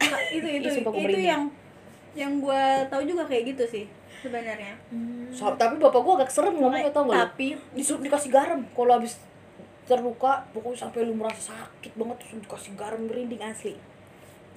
[0.00, 1.26] Nah, itu itu itu merinding.
[1.26, 1.42] yang
[2.12, 3.84] yang gue tahu juga kayak gitu sih
[4.18, 4.74] sebenarnya
[5.30, 8.60] So, tapi bapak gua agak serem ngomongnya tau gak tapi Disuruh dikasih garam.
[8.68, 9.14] Kalau habis
[9.84, 13.74] terluka, pokoknya sampai lu merasa sakit banget terus dikasih garam merinding asli.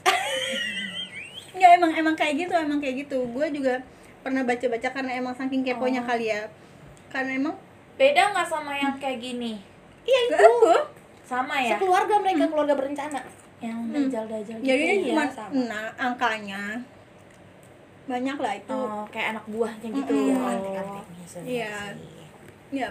[1.54, 3.78] nggak emang emang kayak gitu emang kayak gitu gue juga
[4.20, 6.08] pernah baca baca karena emang saking keponya Oh.
[6.08, 6.50] kali ya
[7.08, 7.56] karena emang
[7.94, 9.62] beda nggak sama yang kayak gini
[10.02, 10.74] Iya itu.
[11.24, 13.22] sama ya Sekeluarga mereka keluarga berencana.
[13.60, 13.94] yang Hmm.
[13.96, 15.54] dajal dajal gitu jadi Iya, cuma sama.
[15.64, 16.82] nah angkanya
[18.04, 20.36] banyak lah itu oh kayak anak buahnya gitu Mm-mm.
[20.36, 20.50] oh.
[20.50, 21.76] Antek-anteknya sebenarnya Iya.
[21.90, 22.12] sih.
[22.74, 22.90] ya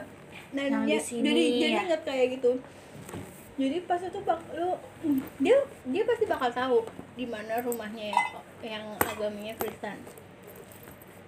[0.52, 1.82] dan Yang dia di sini jadi jadi ya.
[1.84, 2.50] ingat kayak gitu
[3.52, 4.70] jadi pas itu bak lu
[5.38, 6.78] dia dia pasti bakal tahu
[7.12, 8.20] di mana rumahnya yang,
[8.62, 10.00] yang agamanya Kristen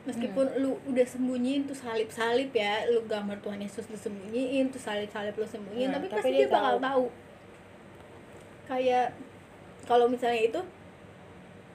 [0.03, 0.59] meskipun Hmm.
[0.59, 5.09] lu udah sembunyiin tuh salib salib ya lu gambar Tuhan Yesus lu sembunyiin tuh salib
[5.09, 6.81] salib lu sembunyiin Nah, tapi, tapi pasti dia dia bakal tahu.
[6.83, 7.05] tahu
[8.67, 9.07] kayak
[9.85, 10.61] kalau misalnya itu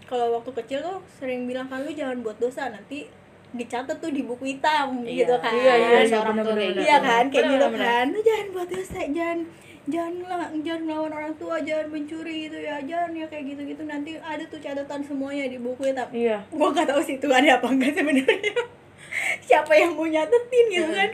[0.09, 3.05] kalau waktu kecil tuh sering bilang kan lu jangan buat dosa nanti
[3.49, 5.21] dicatat tuh di buku hitam Iya.
[5.21, 6.57] gitu kan Iya, iya, iya, tuh bener-bener.
[6.59, 7.07] kayak Iya gitu.
[7.07, 8.05] kan, kayak gitu kan.
[8.09, 9.39] Lu jangan buat dosa, jangan
[9.85, 10.13] jangan
[10.61, 14.59] jangan ngelawan orang tua, jangan mencuri gitu ya, jangan ya kayak gitu-gitu nanti ada tuh
[14.59, 16.05] catatan semuanya di buku hitam.
[16.11, 18.53] iya Gua gak tahu sih itu ada apa enggak sebenarnya.
[19.47, 21.09] Siapa yang mau nyatetin gitu kan.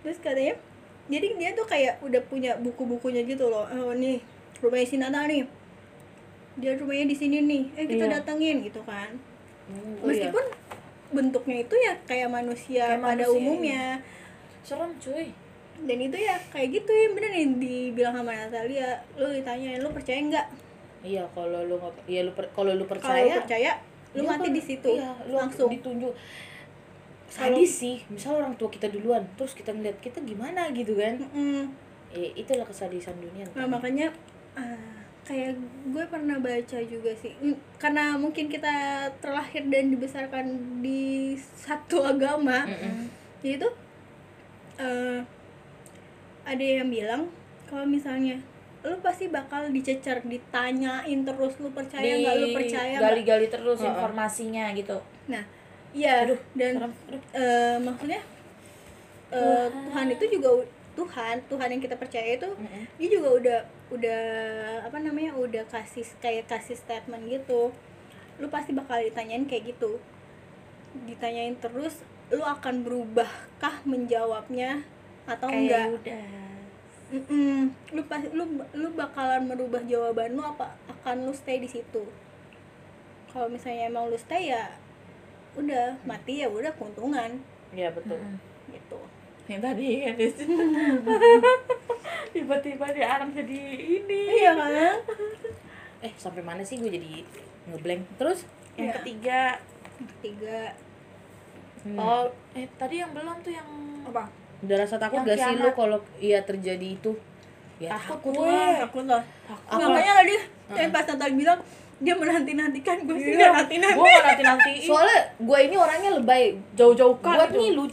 [0.00, 0.54] Terus katanya
[1.06, 3.68] jadi dia tuh kayak udah punya buku-bukunya gitu loh.
[3.68, 4.16] Oh nih,
[4.60, 5.44] rumahnya si Nana nih.
[6.54, 7.62] Dia rumahnya di sini nih.
[7.74, 8.12] Eh kita Iya.
[8.16, 9.10] datengin gitu kan.
[9.64, 10.28] Hmm, oh iya.
[10.28, 10.44] Meskipun
[11.10, 13.84] bentuknya itu ya kayak manusia Kayak pada manusia, umumnya
[14.60, 15.28] serem cuy
[15.76, 20.18] dan itu ya kayak gitu ya bener nih dibilang sama Natalia lu ditanyain lu percaya
[20.18, 20.46] nggak
[21.02, 23.70] Iya, kalau lu nggak iya lu per- kalau lu kalau percaya lu percaya
[24.10, 26.14] lu Dia mati kan- di situ iya, lu langsung ditunjuk
[27.28, 31.66] sadis sih misal orang tua kita duluan terus kita ngeliat kita gimana gitu kan Mm-mm.
[32.10, 34.10] eh, itulah kesadisan dunia nah makanya
[34.54, 35.56] ah, kayak
[35.86, 38.74] gue pernah baca juga sih Mm, karena mungkin kita
[39.18, 40.46] terlahir dan dibesarkan
[40.78, 43.08] di satu agama Mm-mm.
[43.40, 43.72] jadi tuh
[44.76, 45.20] eh,
[46.44, 47.32] ada yang bilang
[47.64, 48.36] kalau misalnya
[48.80, 53.88] lu pasti bakal dicecer ditanyain terus lu percaya nggak lu percaya gali-gali terus Heeh.
[53.90, 55.40] informasinya gitu Nah,
[55.90, 56.92] iya dan serem.
[57.08, 57.20] Aduh.
[57.32, 58.20] eh, maksudnya
[59.30, 60.48] eh, Tuhan itu juga
[60.94, 62.84] Tuhan, Tuhan yang kita percaya itu Mm-mm.
[62.94, 63.58] dia juga udah
[63.94, 64.22] udah
[64.82, 67.70] apa namanya udah kasih kayak kasih statement gitu.
[68.42, 70.02] Lu pasti bakal ditanyain kayak gitu.
[71.06, 72.02] Ditanyain terus
[72.34, 74.82] lu akan berubahkah menjawabnya
[75.24, 75.86] atau kayak enggak?
[76.02, 76.26] udah
[77.14, 77.70] Mm-mm.
[77.94, 82.02] Lu pasti lu lu bakalan merubah jawaban lu apa akan lu stay di situ.
[83.30, 84.74] Kalau misalnya emang lu stay ya
[85.54, 87.38] udah mati ya udah keuntungan
[87.70, 88.18] ya betul
[88.66, 88.98] gitu.
[89.46, 90.14] Yang tadi kan
[92.30, 94.70] tiba-tiba dia anak jadi ini Iya kan?
[96.00, 97.22] eh sampai mana sih gue jadi
[97.66, 98.94] ngeblank terus yang Iya.
[98.98, 99.40] ketiga
[99.94, 100.60] Yang Ketiga
[101.84, 102.00] Hmm.
[102.00, 103.68] oh eh tadi yang belum tuh yang
[104.02, 104.24] apa?
[104.58, 107.12] udah rasa takut Yang gak sih lu kalau iya terjadi itu
[107.76, 108.48] ya Takut takut gue.
[108.48, 109.22] lah Takut lah.
[109.68, 109.84] Apa?
[109.84, 110.40] Makanya nggak dia
[110.74, 111.60] yang pas Natal bilang
[111.96, 113.98] dia menanti-nantikan gue sih Iya, nggak nanti-nanti.
[114.00, 117.84] gue nanti nanti soalnya gue ini orangnya lebay jauh-jauh kan buat nih lu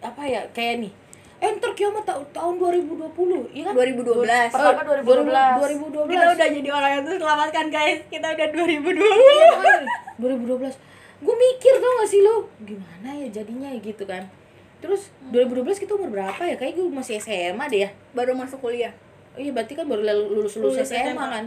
[0.00, 0.92] apa ya kayak nih.
[1.40, 3.72] Eh ntar kiamat ta- tahun 2020 iya kan?
[3.72, 4.52] 2012.
[4.52, 6.04] Pertama 2012.
[6.04, 7.98] 2012 Kita udah jadi orang yang terselamatkan guys.
[8.06, 9.00] Kita udah 2012.
[9.00, 9.50] Iya.
[10.18, 10.76] 2012
[11.20, 12.48] gue mikir tau gak sih lo?
[12.60, 14.24] Gimana ya jadinya ya gitu kan.
[14.80, 16.56] Terus 2012 kita umur berapa ya?
[16.56, 17.90] Kayak gue masih SMA deh ya.
[18.12, 18.92] Baru masuk kuliah.
[19.32, 21.24] Oh iya berarti kan baru lulus lulus, Lulus SMA, SMA.
[21.30, 21.44] kan.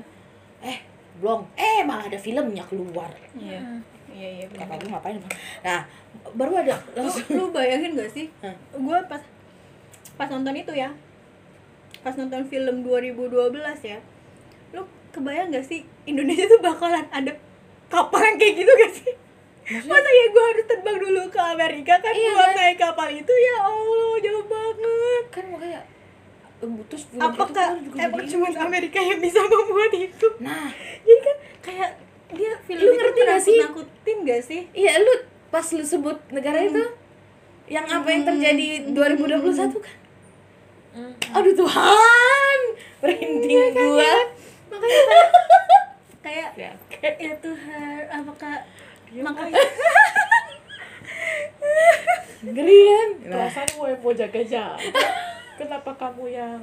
[0.62, 0.78] Eh
[1.14, 3.14] belum eh malah ada filmnya keluar.
[3.34, 3.62] Iya
[4.14, 5.18] iya iya kakak gue ngapain?
[5.66, 5.80] Nah
[6.32, 7.26] baru ada lu, langsung.
[7.34, 8.30] lu bayangin gak sih?
[8.40, 8.54] Hah?
[8.72, 9.22] gue pas
[10.14, 10.94] pas nonton itu ya
[12.00, 13.34] pas nonton film 2012
[13.84, 14.00] ya
[14.72, 17.34] lu kebayang gak sih Indonesia tuh bakalan ada
[17.90, 19.14] kapal yang kayak gitu gak sih?
[19.64, 22.56] Masa ya gue harus terbang dulu ke Amerika kan Iya, buat kan?
[22.60, 23.32] naik kapal itu?
[23.32, 25.24] Ya Allah jauh banget.
[25.32, 25.82] Kan makanya
[26.60, 30.28] eh, terus apakah emang cuma Amerika yang bisa membuat itu?
[30.44, 30.68] Nah.
[31.04, 31.90] Jadi kan kayak
[32.34, 33.58] dia film Lu itu ngerti gak sih?
[33.62, 34.62] nakutin gak sih?
[34.74, 35.14] Iya lu
[35.48, 36.82] pas lu sebut negara itu
[37.66, 39.98] yang apa yang terjadi 2021 kan?
[40.94, 41.14] Hmm.
[41.34, 42.60] aduh Tuhan!
[43.00, 44.14] Merinding gua.
[44.70, 45.02] makanya
[46.22, 46.72] kayak kayak Ya.
[47.20, 48.54] ya Tuhan apakah
[49.10, 49.58] Dia makanya
[52.44, 53.10] ngeri kan?
[53.30, 54.76] Perasaan mau jaga-jaga.
[55.60, 56.60] Kenapa kamu yang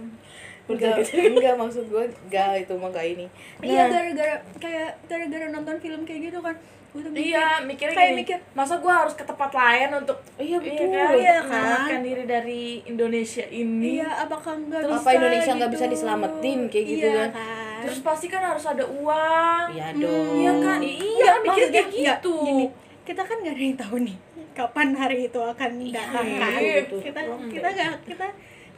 [0.72, 0.96] enggak,
[1.28, 3.26] enggak maksud gua enggak itu mah enggak ini
[3.60, 6.56] iya Nah, gara-gara kayak gara-gara nonton film kayak gitu kan
[6.90, 10.18] gue tuh mikir, Iya, mikirnya kayak gini, mikir masa gue harus ke tempat lain untuk
[10.36, 12.00] iya betul kan, Iya kan?
[12.02, 13.94] diri dari Indonesia ini.
[13.94, 15.76] iya apakah enggak Terus bisa apa Indonesia nggak gitu?
[15.76, 17.30] bisa diselamatin, kayak gitu iya kan?
[17.30, 19.64] kan Terus pasti kan harus ada uang.
[19.70, 20.78] iya Hmm, dong Iya kan?
[20.82, 22.34] Iya, Enggak, mikir kayak gitu.
[22.42, 22.66] gini,
[23.02, 24.16] kita kan nggak ada yang tahu nih
[24.50, 27.00] kapan hari itu akan datang Iya, kan betul.
[27.00, 28.26] kita kita nggak kita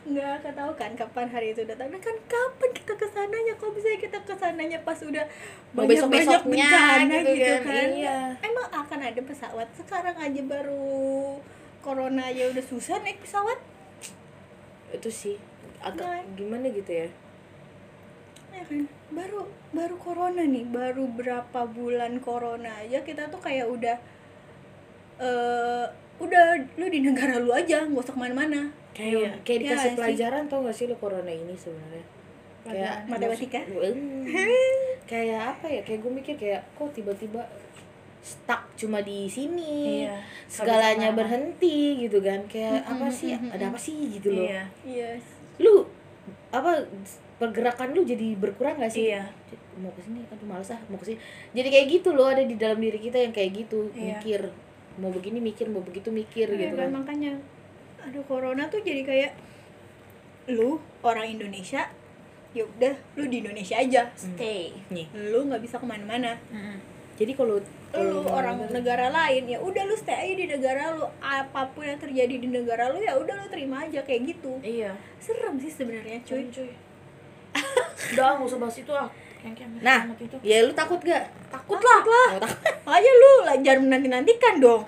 [0.03, 1.87] nggak akan tahu kan kapan hari itu datang.
[1.95, 5.23] Nah kan kapan kita ke sananya kok bisa kita ke sananya pas udah
[5.71, 7.89] banyak banyak bencana gitu gitu, kan, kan.
[7.95, 8.19] iya.
[8.43, 9.69] emang akan ada pesawat?
[9.79, 11.39] Sekarang aja baru
[11.87, 13.63] corona aja udah susah naik pesawat.
[14.91, 15.39] Itu sih
[15.79, 16.35] agak Nah.
[16.35, 17.09] gimana gitu ya?
[18.51, 18.91] Ya kan?
[19.15, 20.67] Baru baru corona nih.
[20.67, 23.97] Baru berapa bulan corona aja kita tuh kayak udah
[25.23, 25.87] eh
[26.19, 26.45] udah
[26.75, 28.61] lu di negara lu aja nggak usah ke mana-mana
[28.93, 29.31] kayak Iya.
[29.43, 29.97] kayak Iya dikasih sih?
[29.97, 32.05] pelajaran tau gak sih lu corona ini sebenarnya
[32.63, 33.61] kayak Matematika?
[33.65, 34.23] Hmm.
[35.11, 37.43] kayak apa ya kayak gue mikir kayak kok tiba-tiba
[38.21, 40.15] stuck cuma di sini Iya.
[40.47, 44.63] segalanya berhenti gitu kan kayak Mm-mm, apa sih mm-mm, ada apa sih gitu loh Iya.
[44.85, 45.11] iya
[45.59, 45.83] lu
[46.49, 46.87] apa
[47.37, 49.27] pergerakan lu jadi berkurang gak sih Iya.
[49.75, 51.19] mau ke sini aduh males ah mau ke sini
[51.51, 54.21] jadi kayak gitu loh ada di dalam diri kita yang kayak gitu Iya.
[54.21, 54.41] mikir
[55.01, 56.97] mau begini mikir mau begitu mikir Iya gitu kan kan.
[57.03, 57.33] makanya
[58.03, 59.33] aduh corona tuh jadi kayak
[60.51, 61.87] lu orang Indonesia
[62.53, 64.77] ya udah lu di Indonesia aja stay.
[64.93, 65.09] Nih.
[65.33, 66.37] Lu nggak bisa ke mana-mana.
[67.17, 67.57] Jadi kalau
[67.97, 71.07] lu orang negara lain ya udah lu stay aja di negara lu.
[71.23, 74.61] Apa pun yang terjadi di negara lu ya udah lu terima aja kayak gitu.
[74.61, 74.93] Iya.
[75.23, 76.45] serem sih sebenarnya cuy.
[76.51, 76.71] Cuy, cuy.
[78.13, 79.09] Udah, nggak usah bahas itu ah.
[79.83, 79.99] Nah
[80.43, 84.83] ya lu takut gak takut lah oh, takut makanya lu lah jangan menanti nantikan dong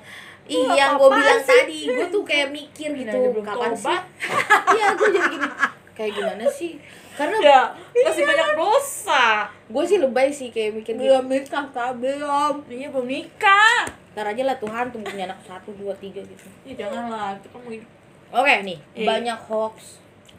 [0.44, 1.48] Iya, yang gue bilang sih?
[1.48, 3.96] tadi, gue tuh kayak mikir gitu, aja kapan sih?
[4.76, 5.48] Iya, gue jadi gini,
[5.96, 6.76] kayak gimana sih?
[7.16, 7.60] Karena Ya,
[8.04, 9.48] masih banyak dosa.
[9.48, 11.08] gue sih lebay sih kayak mikir gitu.
[11.08, 13.88] belum nikah kak belum Iya, belum nikah.
[14.12, 16.44] Ntar aja lah Tuhan tunggu punya anak satu, dua, tiga gitu.
[16.68, 17.88] Ya janganlah, itu kan mau hidup.
[18.34, 19.06] Oke nih, Iya.
[19.08, 19.76] banyak hoax,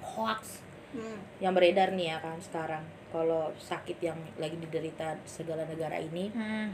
[0.06, 0.62] hoax
[0.94, 1.20] hmm.
[1.42, 2.84] yang beredar nih ya kan sekarang.
[3.16, 6.68] Kalau sakit yang lagi diderita segala negara ini, Hmm.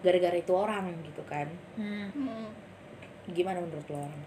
[0.00, 1.46] gara-gara itu orang gitu kan.
[1.74, 2.10] Hmm.
[2.10, 2.50] Hmm.
[3.28, 4.22] Gimana menurut lo orang?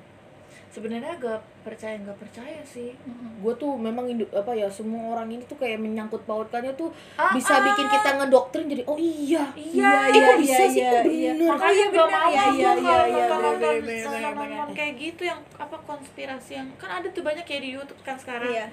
[0.68, 2.96] Sebenarnya agak percaya nggak percaya sih.
[3.04, 3.44] Hmm.
[3.44, 7.36] Gue tuh memang Indo- apa ya semua orang ini tuh kayak menyangkut pautkannya tuh Ah,
[7.36, 7.60] bisa ah.
[7.62, 10.80] bikin kita ngedoktrin jadi oh iya Iya, Eh, kok bisa sih?
[10.80, 11.36] Kok iya.
[11.36, 11.48] bener?
[11.50, 16.52] Makanya Oh, iya, gak mau Iya, iya, iya, iya, nonton kayak gitu yang apa konspirasi
[16.54, 18.48] yang kan ada tuh banyak kayak di YouTube kan sekarang.
[18.50, 18.68] iya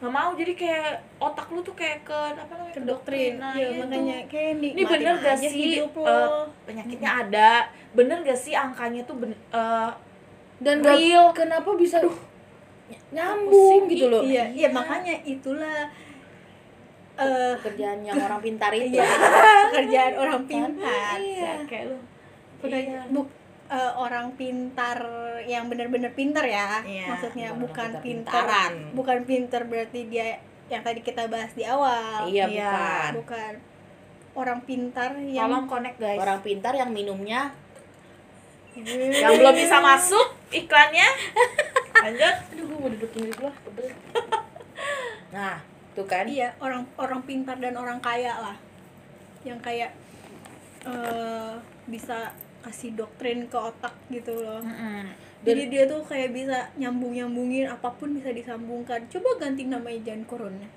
[0.00, 3.78] Nggak mau jadi kayak otak lu tuh kayak ke apa namanya kedoktrin Nah, ya iya
[3.78, 4.28] makanya tuh.
[4.28, 6.04] kayak Ini bener gak sih, hidup lo.
[6.06, 7.50] eh, penyakitnya ada
[7.92, 9.90] bener gak sih angkanya tuh ben, eh,
[10.58, 11.28] dan Real.
[11.28, 12.16] gak- kenapa bisa pusing,
[13.10, 14.68] nyambung gitu loh iya iya Iya.
[14.70, 15.84] makanya itulah
[17.14, 19.04] eh pekerjaan yang orang pintar itu iya
[19.66, 21.98] pekerjaan orang pintar iya ya, kayak lu
[22.62, 23.00] Iya.
[23.08, 23.36] buk-
[23.70, 24.98] eh, orang pintar
[25.46, 26.82] yang benar-benar pintar ya.
[26.82, 28.72] Iya, maksudnya bukan bukan pintar pintar-pintaran.
[28.92, 32.26] bukan pintar berarti dia yang tadi kita bahas di awal.
[32.30, 32.70] Iya Iya.
[32.70, 33.10] bukan.
[33.24, 33.52] Bukan.
[34.30, 36.18] Orang pintar yang tolong connect guys.
[36.18, 37.50] Orang pintar yang minumnya
[38.78, 41.08] yang belum bisa masuk iklannya.
[42.06, 42.34] Lanjut.
[42.54, 43.56] Aduh gue mau duduk dulu lah
[45.30, 45.62] nah
[45.94, 46.26] tuh kan.
[46.26, 48.56] Iya orang orang pintar dan orang kaya lah.
[49.46, 49.90] Yang kayak
[50.86, 51.54] eh
[51.86, 54.60] bisa kasih doktrin ke otak gitu loh.
[55.40, 59.00] Jadi dia tuh kayak bisa nyambung nyambungin apa pun bisa disambungkan.
[59.08, 60.68] Coba ganti namanya jangan corona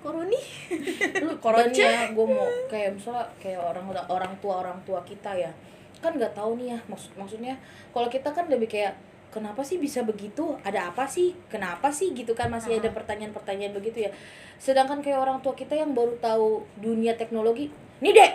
[0.00, 0.40] koroni?
[1.24, 5.52] Lu dan ya gue mau kayak misalnya kayak orang orang tua orang tua kita ya.
[6.00, 7.54] Kan nggak tahu nih ya maksud maksudnya
[7.92, 8.96] kalau kita kan lebih kayak
[9.28, 10.56] kenapa sih bisa begitu?
[10.64, 11.36] Ada apa sih?
[11.52, 12.16] Kenapa sih?
[12.16, 14.10] Gitu kan masih ada pertanyaan-pertanyaan begitu ya.
[14.56, 17.68] Sedangkan kayak orang tua kita yang baru tahu dunia teknologi
[18.00, 18.32] nih dek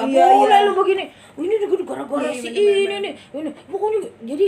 [0.00, 0.66] Gak Iya, boleh iya.
[0.66, 1.04] lu begini.
[1.36, 3.00] Ini juga gara-gara Iya, si bener, ini bener.
[3.00, 3.50] nih ini.
[3.68, 4.46] Pokoknya jadi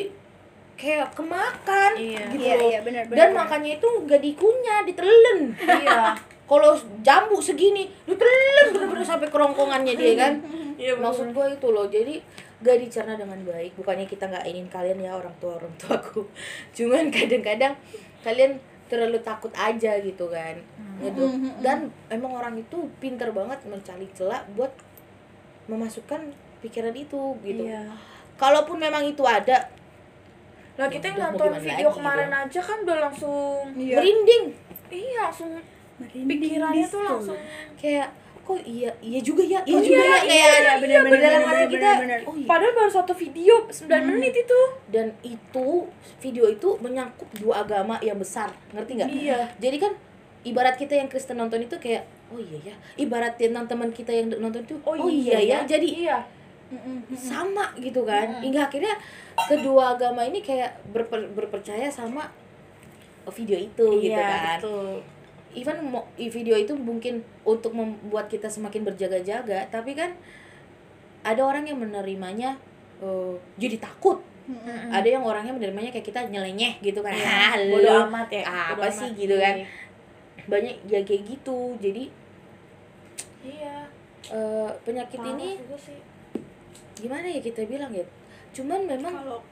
[0.72, 2.22] kayak kemakan Iya.
[2.32, 3.38] gitu Iya, iya, benar, benar, dan benar.
[3.44, 6.00] makanya itu gak dikunyah ditelen iya.
[6.50, 10.34] Kalau jambu segini ditelen bener-bener sampai kerongkongannya dia kan?
[10.82, 11.86] Iya maksud gue itu loh.
[11.86, 12.18] Jadi
[12.58, 13.78] gak dicerna dengan baik.
[13.78, 16.26] Bukannya kita nggak ingin kalian ya orang tua orang tuaku.
[16.76, 17.72] Cuman kadang-kadang
[18.20, 18.58] kalian
[18.90, 20.58] terlalu takut aja gitu kan.
[21.00, 21.18] Gitu.
[21.18, 21.50] Hmm.
[21.58, 24.70] dan emang orang itu pinter banget mencari celah buat
[25.64, 26.20] memasukkan
[26.58, 27.86] pikiran itu gitu iya
[28.34, 29.68] kalaupun memang itu ada
[30.72, 32.40] Lah kita yang nonton video lagi, kemarin gitu.
[32.40, 33.96] aja kan udah langsung Iya.
[33.98, 34.44] merinding
[34.88, 35.52] iya langsung
[35.98, 37.38] Merinding pikirannya tuh langsung
[37.76, 38.08] kayak
[38.42, 41.20] kok iya iya juga ya iya Oh, juga iya, ya iya, kayak iya, bener, bener,
[41.20, 42.18] dalam bener, hati bener, kita bener.
[42.24, 44.02] oh iya padahal baru satu video 9 Hmm.
[44.08, 45.68] menit itu dan itu
[46.18, 49.38] video itu menyangkut dua agama yang besar ngerti nggak Iya.
[49.58, 49.92] jadi kan
[50.42, 54.64] ibarat kita yang Kristen nonton itu kayak oh iya ya ibarat teman-teman kita yang nonton
[54.64, 56.18] itu oh, iya, ya jadi iya.
[57.12, 58.96] Sama gitu kan hingga akhirnya
[59.36, 62.24] kedua agama ini kayak berper- berpercaya sama
[63.28, 64.58] video itu gitu iya kan.
[64.58, 65.04] betul.
[65.52, 65.76] Even
[66.16, 70.16] video itu mungkin untuk membuat kita semakin berjaga-jaga tapi kan
[71.22, 72.56] ada orang yang menerimanya
[73.04, 74.24] eh, jadi takut.
[74.42, 74.90] Mm-mm.
[74.90, 77.14] ada yang orangnya menerimanya kayak kita nyeleneh gitu kan.
[77.14, 79.20] Iya, ah, bodo amat ya apa bodo sih amat.
[79.22, 79.54] gitu kan.
[79.54, 79.66] Iya.
[80.42, 82.10] banyak ya kayak gitu jadi
[83.42, 83.78] iya.
[84.22, 85.98] Eh, penyakit Parah ini juga sih.
[86.94, 88.06] gimana ya kita bilang ya?
[88.52, 89.42] Cuman memang Kalau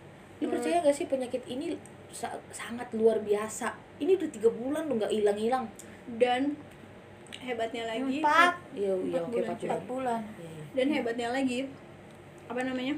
[0.40, 1.74] lu percaya gak sih penyakit ini
[2.09, 3.74] sa- sangat luar biasa?
[3.98, 5.66] Ini udah tiga bulan lo nggak hilang-hilang.
[6.16, 6.55] Dan
[7.37, 8.55] hebatnya lagi Empat.
[8.72, 9.66] iya iya Empat oke bulan, empat cuy.
[9.68, 10.20] empat bulan.
[10.37, 10.62] Iya, iya.
[10.70, 11.59] dan hebatnya lagi
[12.46, 12.94] apa namanya?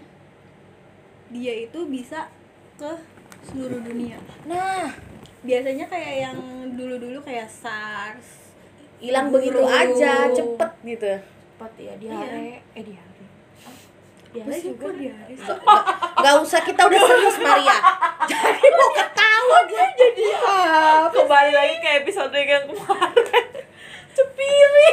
[1.29, 2.29] Dia itu bisa
[2.77, 2.93] ke
[3.43, 4.21] seluruh dunia.
[4.45, 4.93] Nah.
[5.43, 6.39] Biasanya kayak yang
[6.79, 8.42] dulu-dulu kayak SARS
[9.03, 11.11] hilang begitu aja cepet gitu.
[11.59, 13.11] Empat ya diare eh diare
[13.63, 13.75] Ah,
[14.31, 14.87] diare Apa sih, juga.
[14.95, 15.35] diare
[16.17, 17.77] nggak usah kita udah serius Maria.
[18.25, 20.27] Jadi mau ketawa jadi
[21.11, 23.47] kembali lagi ke episode yang kemarin.
[24.13, 24.91] Cepiri.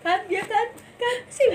[0.00, 1.48] Kan dia kan kan sih.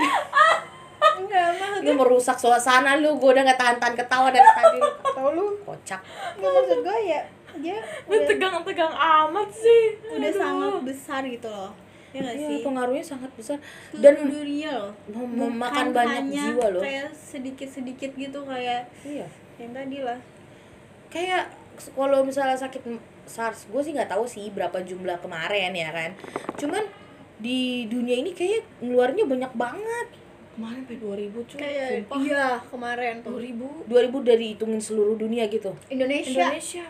[1.00, 3.16] Enggak maksud lu merusak suasana lu.
[3.16, 5.46] Gue udah nggak tahan tahan ketawa dari tadi lu tau lu.
[5.62, 6.02] Kocak.
[6.36, 7.22] nggak maksud gue ya
[7.60, 9.84] dia udah, tegang-tegang amat sih.
[10.16, 10.40] Udah Aduh.
[10.40, 11.72] sangat besar gitu loh.
[12.10, 12.60] Ya nggak Iya, sih?
[12.66, 13.58] pengaruhnya sangat besar.
[13.94, 14.94] Dan dan dunia loh.
[15.14, 16.82] mem- memakan banyak jiwa loh.
[16.82, 19.30] kayak sedikit sedikit gitu kayak iya.
[19.62, 20.18] yang tadi lah.
[21.14, 21.54] Kayak
[21.94, 22.82] kalau misalnya sakit
[23.30, 26.18] SARS gue sih nggak tahu sih berapa jumlah kemarin ya kan?
[26.58, 26.82] Cuman
[27.38, 30.08] di dunia ini kayak ngeluarnya banyak banget.
[30.58, 31.60] Kemarin sampai 2000 cuy.
[31.62, 32.18] Kayak sumpah.
[32.26, 33.38] iya kemarin tuh.
[33.38, 35.72] 2000 2000 dari hitungin seluruh dunia gitu.
[35.88, 36.86] Indonesia, Indonesia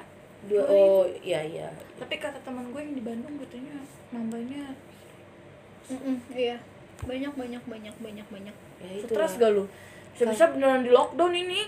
[0.48, 1.44] Dua, oh iya.
[1.44, 1.68] iya
[2.00, 3.76] tapi kata teman gue yang di Bandung katanya
[4.16, 4.72] nambahnya
[5.90, 6.56] Mm-mm, iya.
[7.02, 8.56] banyak banyak banyak banyak banyak.
[8.78, 9.66] Ya itu stres gak lu?
[10.14, 11.66] Bisa-bisa beneran di lockdown ini.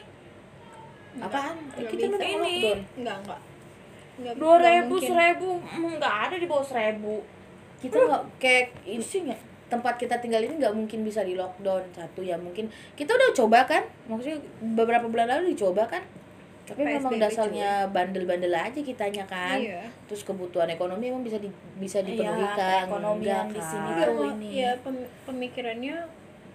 [1.17, 1.57] Apaan?
[1.73, 2.25] Eh, Nggak kita bisa.
[2.29, 2.57] Ini.
[3.01, 3.41] enggak enggak.
[4.21, 5.49] Enggak dua ribu seribu.
[5.57, 7.25] Mm, nggak ada di bawah seribu.
[7.81, 9.37] Kita nggak kayak ini pusing ya?
[9.71, 12.69] tempat kita tinggal ini nggak mungkin bisa di lockdown satu ya mungkin.
[12.93, 13.81] Kita udah coba kan?
[14.05, 14.37] Maksudnya
[14.77, 16.03] beberapa bulan lalu dicoba kan
[16.71, 19.59] tapi memang PSBB, dasarnya bandel-bandel aja kitanya kan.
[19.59, 19.83] Iya.
[20.07, 24.07] Terus kebutuhan ekonomi emang bisa di, bisa dipenuhi Iya, kan keekonomian Enggak di sini kan?
[24.07, 24.49] Tuh ini.
[24.55, 25.95] ya pem- pemikirannya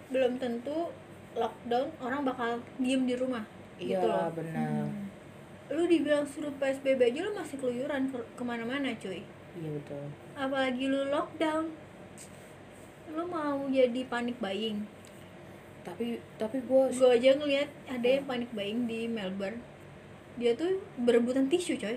[0.06, 0.88] belum tentu
[1.34, 3.44] lockdown orang bakal diem di rumah
[3.76, 4.32] iya gitu loh.
[4.32, 4.88] benar.
[5.68, 9.20] Lu dibilang suruh psbb aja lu masih keluyuran ke ke mana-mana cuy.
[9.52, 10.04] Iya betul.
[10.32, 11.68] Apalagi lu lockdown
[13.12, 14.80] lu mau jadi panik buying.
[15.82, 19.60] Tapi tapi gue gue aja ngeliat ada yang panik buying di Melbourne
[20.36, 21.96] dia tuh berebutan tisu coy.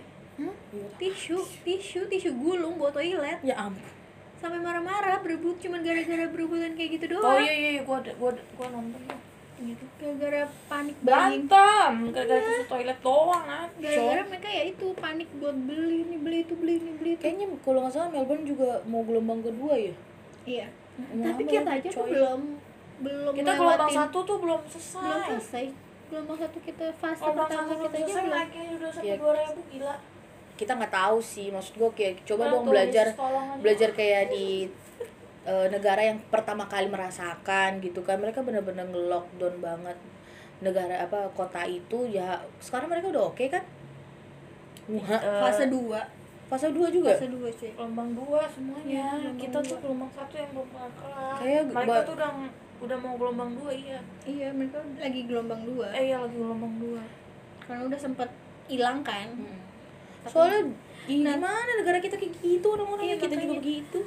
[0.95, 3.39] Tisu tisu tisu gulung buat toilet.
[3.43, 3.83] Ya ampun.
[4.39, 7.35] Sampai marah-marah berebut cuman gara-gara berebutan kayak gitu doang.
[7.35, 9.19] oh iya iya iya, gua ada gua ada- gua nonton tuh
[9.59, 11.91] gitu gara-gara panik berantem.
[12.15, 16.55] gara-gara ke toilet doang ah gara-gara mereka ya itu panik buat beli ini beli itu
[16.55, 17.21] beli ini beli itu.
[17.27, 19.93] Kayaknya kalau nggak salah Melbourne juga mau gelombang kedua ya?
[20.47, 20.67] Iya.
[21.11, 22.41] Mau tapi kita aja tuh belum
[22.99, 25.65] belum kita gelombang satu tuh belum belum selesai selesai
[26.09, 28.29] gelombang satu kita fase gelombang pertama kita aja belum.
[28.29, 29.15] naiknya udah sampai Iya.
[29.15, 29.95] dua ribu gila.
[30.55, 33.07] Kita nggak tahu sih maksud gue kayak coba Nah, dong tuh, belajar
[33.57, 34.47] belajar kayak di
[35.41, 38.17] eh, negara yang pertama kali merasakan gitu kan.
[38.17, 39.97] Mereka bener-bener nge-lockdown banget.
[40.59, 42.27] Negara apa kota itu ya
[42.59, 43.63] sekarang mereka udah oke kan?
[44.85, 46.01] Wuhan Eh, fase 2
[46.45, 47.13] fase 2 juga?
[47.13, 47.71] fase 2 cuy.
[47.71, 49.05] Gelombang dua semuanya.
[49.15, 49.79] Gelombang kita tuh dua.
[49.79, 51.33] gelombang satu yang belum kelar.
[51.39, 52.31] Kayak mereka tuh udah
[52.79, 53.99] udah mau gelombang dua iya.
[54.23, 55.87] Iya mereka lagi gelombang dua.
[55.91, 57.03] Eh iya lagi gelombang dua.
[57.59, 58.29] Karena udah sempet
[58.67, 59.27] hilang kan.
[59.35, 59.59] Hmm.
[60.23, 60.61] Tapi- soalnya
[61.09, 61.37] Nah.
[61.41, 63.99] mana negara kita kayak gitu orang-orangnya Iya, kita juga begitu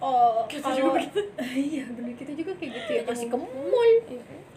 [0.00, 1.20] oh Kita kalau juga begitu.
[1.70, 3.92] iya bener kita juga kayak gitu ya kita masih ke mau mall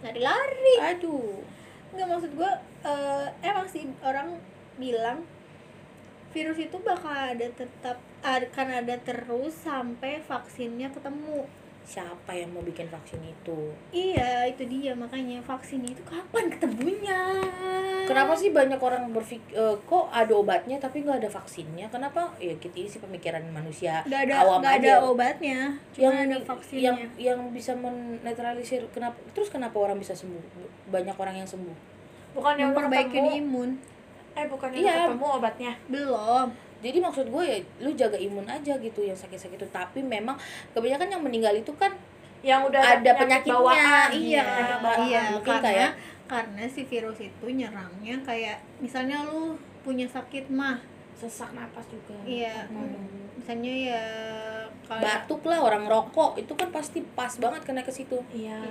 [0.02, 0.76] lari-lari.
[0.80, 1.44] Aduh.
[1.92, 2.52] Nggak maksud gue
[2.86, 4.40] eh emang sih orang
[4.78, 5.20] bilang
[6.32, 11.48] virus itu bakal ada tetap akan ada terus sampai vaksinnya ketemu
[11.86, 17.22] siapa yang mau bikin vaksin itu iya itu dia makanya vaksin itu kapan ketemunya
[18.06, 21.90] Kenapa sih banyak orang berpikir kok ada obatnya tapi nggak ada vaksinnya?
[21.90, 22.30] Kenapa?
[22.38, 25.02] Ya gitu sih pemikiran manusia nggak ada awam nggak ada aja.
[25.02, 25.60] obatnya
[25.90, 30.38] cuma yang ada vaksinnya yang yang bisa menetralisir kenapa terus kenapa orang bisa sembuh?
[30.90, 31.74] Banyak orang yang sembuh.
[32.38, 33.80] bukan yang memperbaiki imun
[34.36, 34.96] eh bukan yang Iya.
[35.08, 36.48] ketemu obatnya belum
[36.86, 39.68] Jadi maksud gue ya lu jaga imun aja gitu yang sakit-sakit itu.
[39.68, 40.38] Tapi memang
[40.72, 41.90] kebanyakan yang meninggal itu kan
[42.40, 43.58] yang udah ada penyakitnya.
[43.58, 44.44] bawaan Iya.
[44.46, 45.00] penyakit bawaan.
[45.04, 50.78] iya mungkin karena kayak- karena si virus itu nyerangnya kayak misalnya lu punya sakit mah
[51.16, 52.70] sesak napas juga Iya.
[52.70, 53.34] Hmm.
[53.36, 54.04] misalnya ya
[54.84, 58.18] kayak batuk lah orang rokok itu kan pasti pas banget kena ke situ.
[58.30, 58.62] iya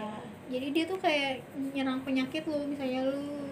[0.45, 1.41] jadi dia tuh kayak
[1.73, 3.44] nyerang penyakit lu misalnya lu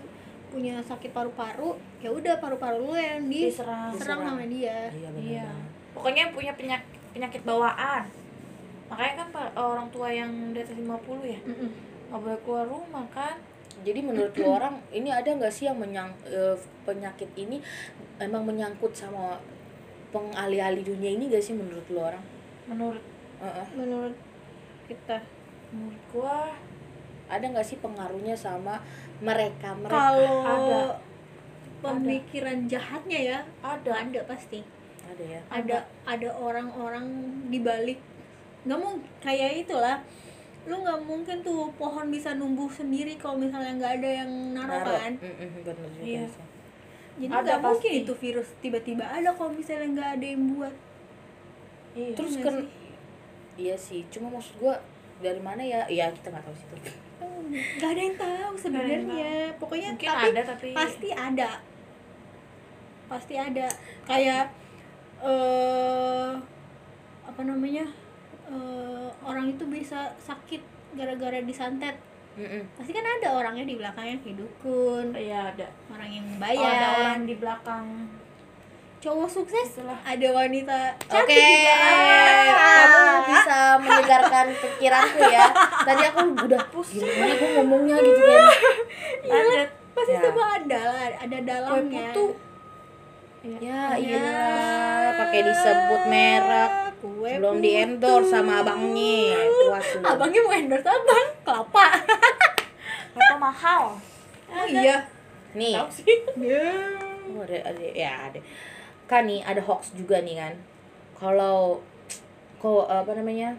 [0.53, 3.96] punya sakit paru-paru ya udah paru-paru lu yang diserang.
[3.96, 4.20] Diserang.
[4.20, 4.92] sama dia.
[4.92, 5.48] Iya iya.
[5.96, 8.05] pokoknya punya penyakit penyakit bawaan.
[8.92, 10.92] Makanya kan orang tua yang di atas 50
[11.24, 11.40] ya
[12.12, 13.40] nggak boleh keluar rumah kan?
[13.82, 16.53] Jadi menurut lu orang ini ada nggak sih yang menyang eh,
[16.84, 17.64] penyakit ini
[18.20, 19.40] emang menyangkut sama
[20.12, 22.20] pengalih-alih dunia ini gak sih menurut lu orang?
[22.68, 23.03] menurut
[23.42, 23.66] Heeh.
[23.74, 24.16] menurut
[24.86, 25.18] kita.
[25.72, 26.53] Menurut gua
[27.33, 28.76] Ada nggak sih pengaruhnya sama
[29.18, 29.97] mereka mereka?
[30.12, 30.80] kalau Ada.
[31.80, 34.61] pemikiran jahatnya ya ada ada pasti
[35.03, 35.41] Ada ya.
[35.49, 37.07] ada ada orang-orang
[37.49, 37.99] di balik
[38.62, 39.99] nggak mau kayak itulah
[40.62, 44.95] lu nggak mungkin tuh pohon bisa numbuh sendiri kalau misalnya nggak ada yang naruh Naruh.
[44.95, 46.24] kan Mm-mm, bener juga Iya.
[46.28, 46.47] sih.
[47.18, 48.01] jadi Ada nggak mungkin pasti.
[48.01, 50.74] itu virus tiba-tiba ada kalau misalnya nggak ada yang buat
[51.93, 52.55] iya Terus kan
[53.53, 54.78] iya sih, cuma maksud gua
[55.18, 55.83] dari mana ya?
[55.87, 56.66] Ya kita nggak tahu sih
[57.53, 59.32] nggak ada yang tahu sebenarnya.
[59.61, 61.50] pokoknya mungkin tapi ada tapi pasti ada.
[63.09, 63.68] Pasti ada.
[64.09, 64.44] Kayak
[65.20, 66.32] eh
[67.28, 67.86] apa namanya
[68.48, 70.62] eh orang itu bisa sakit
[70.96, 71.96] gara-gara disantet.
[72.32, 72.64] Mm-mm.
[72.80, 75.12] pasti kan ada orangnya di belakangnya kayak dukun.
[75.12, 75.68] Iya ada.
[75.92, 77.86] Orang yang Oh, bayar ada orang di belakang
[79.03, 79.98] cowok sukses itulah.
[80.00, 81.74] ada wanita Oke, cantik juga
[82.86, 85.46] kamu bisa menyegarkan pikiranku ya.
[85.82, 88.42] Tadi aku udah gimana gue ngomongnya gitu kan.
[89.26, 89.68] lanjut.
[89.92, 90.20] pasti Ya.
[90.22, 92.26] semua ada lah ada kue dalamnya putu.
[93.42, 93.98] Ya, Ya.
[93.98, 94.30] iya.
[95.18, 96.72] pakai disebut merek.
[96.96, 97.64] kue Belum putu.
[97.66, 99.34] di endorse sama abangnya.
[99.66, 101.26] Puas abangnya mau endorse abang?
[101.42, 101.86] Kelapa.
[103.18, 103.82] Apa mahal.
[104.46, 105.11] Oh iya.
[105.53, 106.07] Nih, tahu sih.
[106.38, 106.70] Ya
[107.28, 108.40] oh, ada, ada, ya ada.
[109.05, 110.55] Kan nih ada hoax juga nih kan.
[111.14, 111.78] Kalau
[112.59, 113.55] kok apa namanya?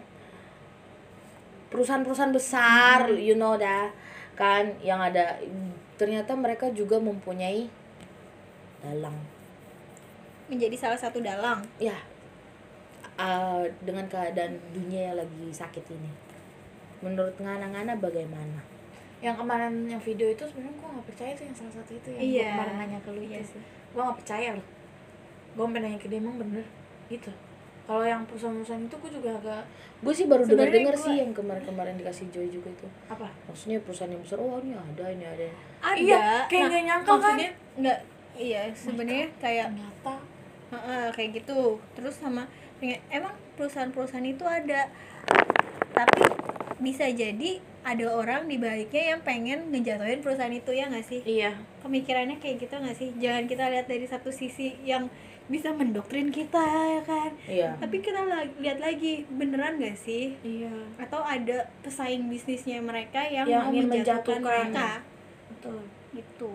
[1.68, 3.90] Perusahaan-perusahaan besar, you know dah
[4.34, 5.38] kan yang ada
[5.94, 7.70] ternyata mereka juga mempunyai
[8.82, 9.14] dalang
[10.50, 11.94] menjadi salah satu dalang ya
[13.14, 16.10] uh, dengan keadaan dunia yang lagi sakit ini
[16.98, 18.58] menurut ngana-ngana bagaimana
[19.22, 22.22] yang kemarin yang video itu sebenarnya gua nggak percaya tuh yang salah satu itu yang
[22.26, 22.48] Iya.
[22.58, 23.62] kemarin nanya ke lu Iya itu sih.
[23.94, 24.66] gua nggak percaya loh
[25.54, 26.64] gua sampai nanya ke dia emang bener?
[27.06, 27.30] Gitu.
[27.84, 29.62] Kalau yang perusahaan-perusahaan itu gua juga agak
[30.00, 32.86] gue sih baru dengar-dengar gua- sih yang kemarin-kemarin dikasih Joy juga itu.
[33.06, 33.28] Apa?
[33.46, 35.44] Maksudnya perusahaan yang besar oh ini ada ini ada.
[35.82, 35.96] Ada.
[35.96, 37.36] Iya, kayak Nah, nggak nyangka kan?
[37.74, 37.98] nggak
[38.34, 40.14] iya sebenarnya kayak ternyata
[40.66, 41.60] Heeh, kayak gitu.
[41.94, 42.42] Terus sama
[42.76, 44.90] pengen- emang perusahaan-perusahaan itu ada?
[45.90, 46.22] Tapi
[46.80, 47.50] bisa jadi
[47.80, 51.20] ada orang di baliknya yang pengen ngejatuhin perusahaan itu ya nggak sih?
[51.22, 51.52] Iya.
[51.80, 53.08] Pemikirannya kayak gitu nggak sih?
[53.14, 55.06] Jangan kita lihat dari satu sisi yang
[55.44, 57.30] bisa mendoktrin kita ya kan?
[57.44, 57.76] Iya.
[57.76, 58.24] Tapi kita
[58.60, 60.32] lihat lagi beneran gak sih?
[60.40, 60.72] Iya.
[60.96, 64.72] Atau ada pesaing bisnisnya mereka yang, Yang mau ingin menjatuhkan menjatuhkan.
[64.72, 64.88] mereka?
[65.52, 65.80] Betul.
[66.16, 66.52] Gitu.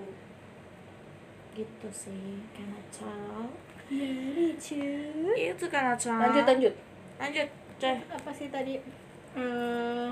[1.54, 3.52] Gitu sih karena cal
[3.90, 4.06] ya
[4.38, 4.86] lucu
[5.34, 6.74] itu karena cal lanjut lanjut.
[7.20, 7.50] Lanjut
[7.82, 7.96] coy.
[8.10, 8.78] Apa sih tadi?
[9.34, 10.08] Eh,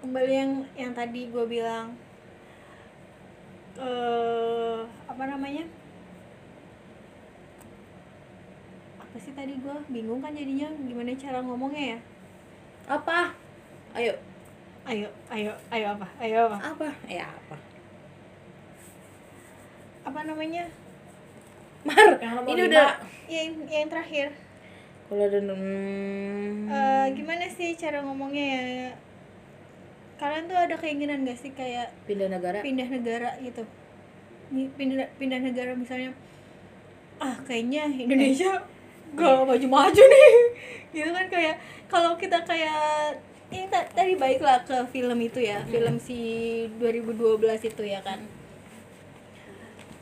[0.00, 1.92] kembali yang yang tadi gue bilang.
[3.76, 5.64] Eh apa namanya
[9.16, 11.98] apa sih tadi gue bingung kan jadinya gimana cara ngomongnya ya?
[12.84, 13.32] Apa?
[13.96, 14.12] Ayo.
[14.84, 16.04] Ayo ayo ayo apa?
[16.20, 16.56] Ayo apa?
[16.60, 16.88] Apa?
[17.08, 17.56] Ya apa?
[20.04, 20.68] Apa namanya?
[21.88, 22.68] Mar nomor ini lima.
[22.68, 22.88] udah
[23.24, 24.36] yang yang terakhir.
[25.08, 28.90] Kalau ada hmm, Eh, gimana sih cara ngomongnya ya?
[30.20, 32.60] Kalian tuh ada keinginan gak sih kayak pindah negara?
[32.60, 33.64] pindah negara gitu?
[34.52, 36.12] Pindah pindah negara misalnya
[37.16, 38.75] ah kayaknya Indonesia
[39.14, 40.32] gak maju-maju nih.
[40.96, 41.54] Gitu kan kayak
[41.86, 46.18] kalau kita kayak ini ta- tadi baiklah ke film itu ya film si
[46.82, 48.18] 2012 itu ya kan.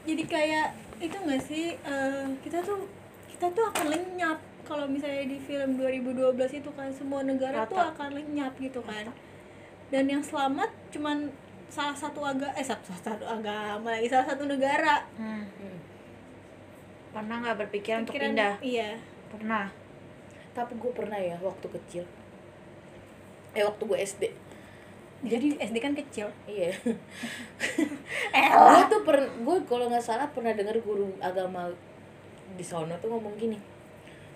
[0.05, 0.67] Jadi kayak
[1.01, 2.89] itu gak sih eh, kita tuh
[3.29, 4.39] kita tuh akan lenyap.
[4.65, 7.93] Kalau misalnya di film 2012 itu kan semua negara tuh Rata.
[7.93, 9.13] akan lenyap gitu kan.
[9.93, 11.29] Dan yang selamat cuman
[11.69, 15.05] salah satu agama eh satu, satu agama lagi salah satu negara.
[15.19, 15.45] Hmm.
[17.15, 18.59] Pernah nggak berpikiran untuk pindah?
[18.59, 18.99] iya.
[19.31, 19.71] Pernah.
[20.55, 22.07] tapi gue pernah ya waktu kecil.
[23.59, 24.23] Eh waktu gue SD
[25.25, 26.29] jadi SD kan kecil.
[26.45, 26.69] Iya.
[28.35, 31.73] Gue tuh per gue kalau nggak salah pernah dengar guru agama
[32.55, 33.57] di sana tuh ngomong gini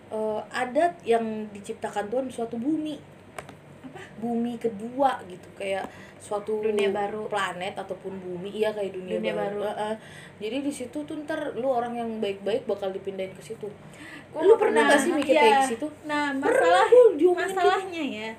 [0.08, 2.96] "Eh, ada yang diciptakan Tuhan suatu bumi
[3.88, 7.24] apa bumi kedua gitu kayak suatu Dunia baru.
[7.26, 9.70] planet ataupun bumi iya kayak dunia, Dunia baru, baru.
[9.70, 9.94] Heeh.
[10.38, 13.70] jadi di situ tuh ntar lu orang yang baik-baik bakal dipindahin ke situ
[14.28, 14.92] Gua lu nggak pernah pernah.
[14.92, 15.40] gak sih mikir Iya.
[15.40, 17.54] kayak di situ nah pernah masalah gue diomongin gitu.
[17.54, 18.30] masalahnya ya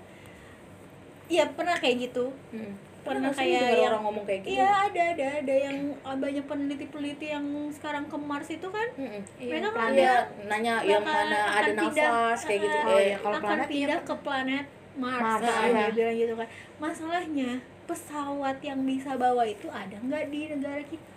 [1.28, 2.74] iya pernah kayak gitu Hmm.
[3.00, 6.43] Pernah nggak kayak yang- orang ngomong kayak gitu iya ada ada ada yang ah, banyak
[6.43, 9.22] peneliti-peneliti yang sekarang ke Mars itu kan Mm-mm.
[9.39, 9.95] Iya, Mereka kan planet.
[9.95, 12.76] Iya, nanya yang mana ada pindah, nafas kayak gitu.
[12.76, 14.66] eh, Oh, iya, kalau akan planet iya, pindah ke planet
[15.00, 15.72] Mars, Mars, Nah, iya.
[15.72, 16.47] dia bilang gitu kan
[16.78, 17.50] masalahnya
[17.84, 21.08] pesawat yang bisa bawa itu ada nggak di negara kita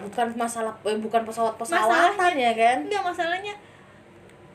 [0.00, 2.76] Bukan masalah eh, bukan pesawat pesawatan ya kan?
[2.82, 3.52] Enggak masalahnya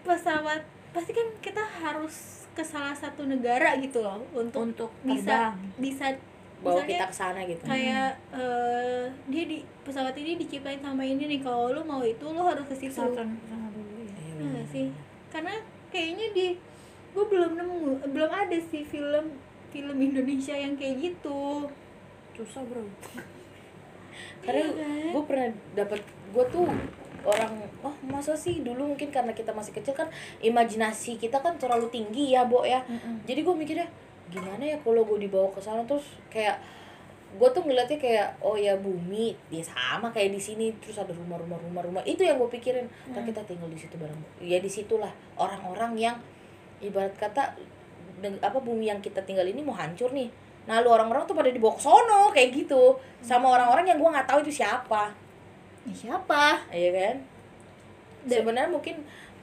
[0.02, 2.16] pesawat pasti kan kita harus
[2.50, 5.56] ke salah satu negara gitu loh untuk, Untuk bisa terbang.
[5.78, 6.06] bisa
[6.56, 7.62] Bawa misalnya kita ke sana gitu.
[7.62, 12.42] kayak eh, dia di pesawat ini diciptain sama ini nih kalau lu mau itu lu
[12.42, 13.22] harus ke situ ya.
[13.22, 13.62] Iya,
[14.42, 14.88] Iya sih
[15.30, 15.54] karena
[15.92, 16.48] kayaknya di
[17.16, 17.78] gue belum nemu
[18.12, 19.40] belum ada sih film
[19.72, 21.68] film Indonesia yang kayak gitu.
[22.36, 22.84] Susah bro.
[24.44, 25.12] Karena Iya kan?
[25.16, 26.02] gue pernah dapat
[26.32, 26.68] gue tuh
[27.26, 30.06] orang oh masa sih dulu mungkin karena kita masih kecil kan
[30.40, 32.84] imajinasi kita kan terlalu tinggi ya bo ya.
[33.26, 33.88] Jadi gue mikirnya
[34.30, 35.82] gimana ya kalau gue dibawa ke sana?
[35.88, 36.60] Terus kayak
[37.36, 40.72] gue tuh ngeliatnya kayak oh ya bumi dia sama kayak di sini.
[40.80, 42.04] Terus ada rumah-rumah rumah-rumah.
[42.06, 42.86] Itu yang gue pikirin.
[43.12, 44.20] Ntar kita tinggal di situ bareng.
[44.40, 46.16] Ya di situlah orang-orang yang
[46.80, 47.56] ibarat kata
[48.42, 50.28] apa bumi yang kita tinggal ini mau hancur nih.
[50.66, 52.98] Nah lu orang-orang tuh pada dibawa ke sono kayak gitu.
[53.22, 55.14] Sama orang-orang yang gue nggak tahu itu siapa.
[55.86, 56.58] Ya, siapa?
[56.70, 57.16] Iya kan?
[58.26, 58.96] Dan- Sebenarnya mungkin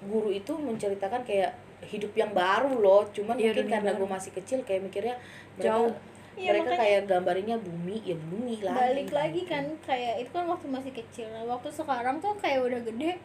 [0.03, 4.59] guru itu menceritakan kayak hidup yang baru loh, cuman Iya, mungkin karena gue masih kecil
[4.63, 5.15] kayak mikirnya
[5.55, 5.95] mereka Jauh.
[6.33, 8.79] Iya, mereka makanya- kayak gambarinnya bumi ya bumi lagi.
[8.81, 11.27] balik lagi kan kayak itu kan waktu masih kecil.
[11.29, 13.21] Nah waktu sekarang tuh kayak udah gede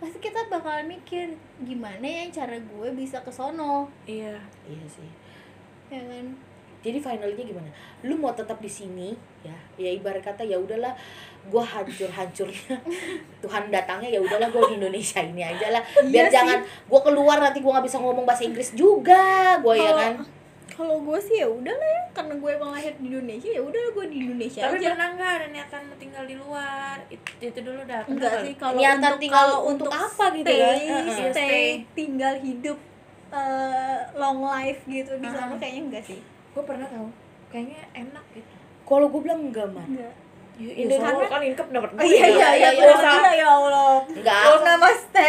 [0.00, 1.28] pasti kita bakalan mikir
[1.60, 4.40] gimana ya cara gue bisa ke sono Iya.
[4.64, 5.10] Iya sih.
[5.88, 6.26] ya kan
[6.80, 7.68] Jadi finalnya gimana?
[8.00, 9.52] Lu mau tetap di sini ya?
[9.76, 10.96] Ya ibarat kata ya udahlah
[11.42, 12.72] gue hancur-hancurnya
[13.44, 17.36] Tuhan datangnya ya udahlah gue di Indonesia ini aja lah biar Iya jangan gue keluar
[17.38, 19.20] nanti gue nggak bisa ngomong bahasa Inggris juga
[19.58, 20.14] gue ya Kalau- kan
[20.80, 23.82] kalau gue sih ya udah lah ya karena gue emang lahir di Indonesia ya udah
[23.90, 26.96] gue di Indonesia Tapi aja pernah nggak ada niatan mau tinggal di luar?
[27.06, 28.00] Itu, itu dulu dah.
[28.02, 28.42] Enggak nggak?
[28.42, 30.76] sih kalau Niatan untuk tinggal kalau untuk untuk apa gitu stay, kan?
[30.80, 31.04] Heeh.
[31.04, 31.64] stay, Stay.
[31.92, 32.78] tinggal hidup
[33.30, 35.58] eh, long life gitu di sana Heeh.
[35.58, 36.20] kayaknya enggak sih
[36.50, 37.06] Gue pernah tahu.
[37.48, 38.54] Kayaknya enak gitu.
[38.82, 40.14] kalau gue bilang enggak man enggak
[40.56, 43.32] Ya, ya, soalnya- kan income dapat oh iya iya iya iya, iya.
[43.32, 45.28] ya Allah enggak Oh namaste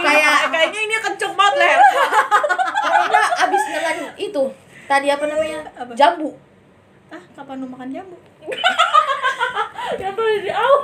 [0.00, 1.76] kayak kayaknya ini kenceng banget lah.
[3.52, 4.44] Karena abis nelan itu.
[4.88, 5.60] Tadi apa namanya?
[5.76, 5.92] Apa?
[5.92, 6.30] jambu.
[7.12, 8.16] Ah kapan lu makan jambu?
[9.92, 10.80] Tuh di awal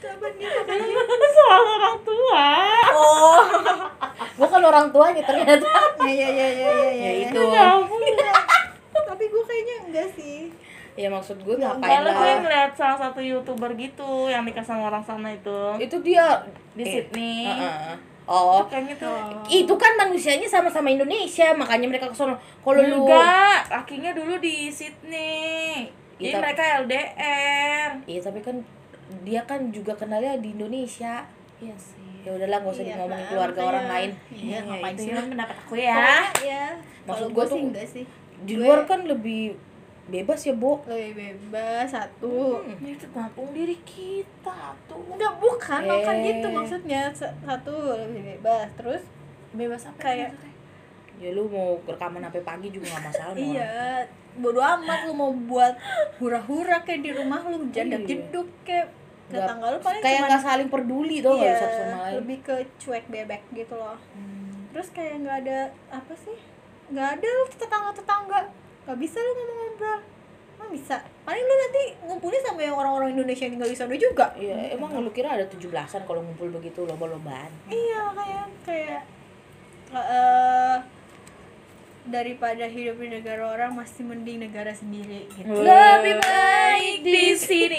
[0.00, 1.12] kapan dia makan jambu?
[1.36, 2.48] Soal orang tua.
[2.96, 3.40] oh.
[4.40, 5.68] Gue kan orang tuanya ternyata.
[6.00, 6.90] Ya ya ya ya ya ya.
[6.96, 7.40] Ya, itu.
[7.52, 8.00] Ya ampun.
[9.04, 10.48] tapi gue kayaknya enggak sih.
[10.96, 14.64] Ya maksud gue Ya, ngapain Soalnya gue lah ngeliat salah satu youtuber gitu yang nikah
[14.64, 15.60] sama orang sana itu.
[15.76, 16.40] Itu dia
[16.72, 17.52] di eh, Sydney.
[17.52, 18.09] uh-uh.
[18.30, 19.42] Oh Kayaknya tuh Oh.
[19.44, 24.70] itu kan manusianya sama-sama Indonesia makanya mereka ke sono kalau lu enggak, lakinya dulu di
[24.70, 25.90] Sydney.
[26.14, 27.88] Jadi Iya, tapi- mereka LDR.
[28.04, 28.56] iya tapi kan
[29.20, 31.26] dia kan juga kenalnya di Indonesia
[31.58, 32.22] Iya sih.
[32.22, 33.70] ya udahlah gak usah Iya, ngomongin keluarga makanya.
[33.72, 35.96] orang lain iya ngapain itu sih pendapat aku ya.
[35.96, 36.64] Pokoknya ya
[37.02, 38.04] Maksud gue tuh- sih enggak sih
[38.40, 39.42] di Gue- luar kan lebih
[40.10, 42.60] bebas ya bo lebih bebas satu.
[42.60, 42.82] Hmm.
[42.84, 45.00] Itu tampung diri kita tuh.
[45.08, 45.80] enggak bukan.
[45.80, 46.24] Bukan Eh.
[46.28, 47.02] gitu maksudnya.
[47.10, 48.68] Satu lebih bebas.
[48.74, 49.02] Terus
[49.50, 50.48] Bebas apa Kayak- maksudnya?
[51.20, 53.68] ya lu mau rekaman sampai pagi juga gak masalah mau iya.
[54.32, 55.74] Bodo amat lu mau buat
[56.16, 58.88] hura-hura kayak di rumah lu jadak jeduk kayak
[59.26, 62.14] tetangga lu paling kayak nggak saling peduli tuh iya, satu sama lain.
[62.16, 63.98] lebih ke cuek bebek gitu loh.
[64.10, 64.64] Hmm.
[64.70, 65.58] terus kayak nggak ada
[65.90, 66.38] apa sih?
[66.88, 68.40] Nggak ada tetangga tetangga
[68.90, 70.00] nggak bisa lu ngomong ngobrol
[70.58, 70.96] nggak bisa?
[71.22, 74.26] Paling lu nanti ngumpulnya sama yang orang-orang Indonesia yang tinggal di sana juga.
[74.34, 77.48] Iya, emang lu kira ada 17-an kalau ngumpul begitu lomba-lombaan.
[77.66, 79.02] iya kayak kayak
[79.88, 80.76] eh,
[82.02, 85.48] daripada hidup di negara orang masih mending negara sendiri gitu.
[85.48, 87.78] Lebih baik di sini.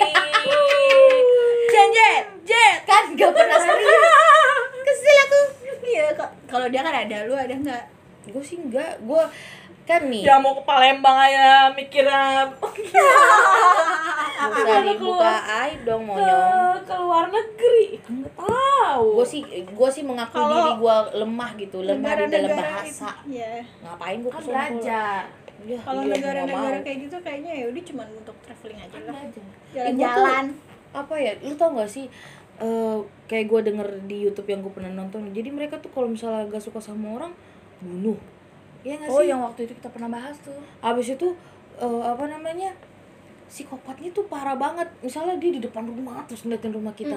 [1.68, 4.04] Jen, jet, jet, kan gak pernah serius.
[4.82, 5.42] kesel aku.
[5.84, 7.84] Iya kok- kalau dia kan ada lu ada nggak
[8.24, 9.24] Gue sih enggak, gue
[9.82, 12.54] kan nih Ya mau ke Palembang aja mikirnya
[14.52, 15.32] bisa dibuka
[15.64, 16.82] aib dong ke monyong.
[16.82, 17.84] ke luar negeri.
[18.04, 19.06] Enggak tahu.
[19.16, 23.10] Gue sih gue sih mengaku Kalau diri gue lemah gitu, lemah di dalam bahasa.
[23.12, 25.22] itu- iya Ngapain gue kan belajar.
[25.62, 26.82] Ya, kalau iya, negara-negara mau.
[26.82, 29.22] kayak gitu kayaknya ya udah cuma untuk traveling aja Kan lah
[29.72, 30.46] jalan-jalan
[30.92, 32.10] apa ya lu tau gak sih
[32.58, 32.98] eh,
[33.30, 36.66] kayak gue denger di YouTube yang gue pernah nonton jadi mereka tuh kalau misalnya gak
[36.66, 37.32] suka sama orang
[37.82, 38.18] bunuh.
[38.82, 39.30] Ya gak Oh, sih?
[39.30, 40.58] yang waktu itu kita pernah bahas tuh.
[40.80, 41.28] abis itu
[41.78, 42.74] eh, apa namanya
[43.46, 44.88] psikopatnya tuh parah banget.
[45.02, 47.14] Misalnya dia di depan rumah terus ngeliatin rumah kita.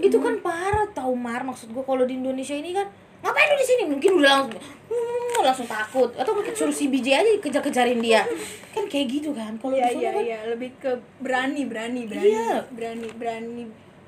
[0.00, 1.44] Itu kan parah tau mar.
[1.44, 2.88] Maksud gue kalau di Indonesia ini kan
[3.20, 3.82] ngapain lu di sini?
[3.84, 6.10] Mungkin udah langsung hmm, langsung takut.
[6.16, 8.24] Atau mungkin suruh si BJ aja kejar-kejarin dia.
[8.72, 9.52] Kan kayak gitu kan?
[9.60, 10.38] Kalau iya di sana iya kan iya.
[10.48, 10.90] Lebih ke
[11.20, 12.24] berani berani berani.
[12.24, 12.50] Iya.
[12.72, 13.64] berani berani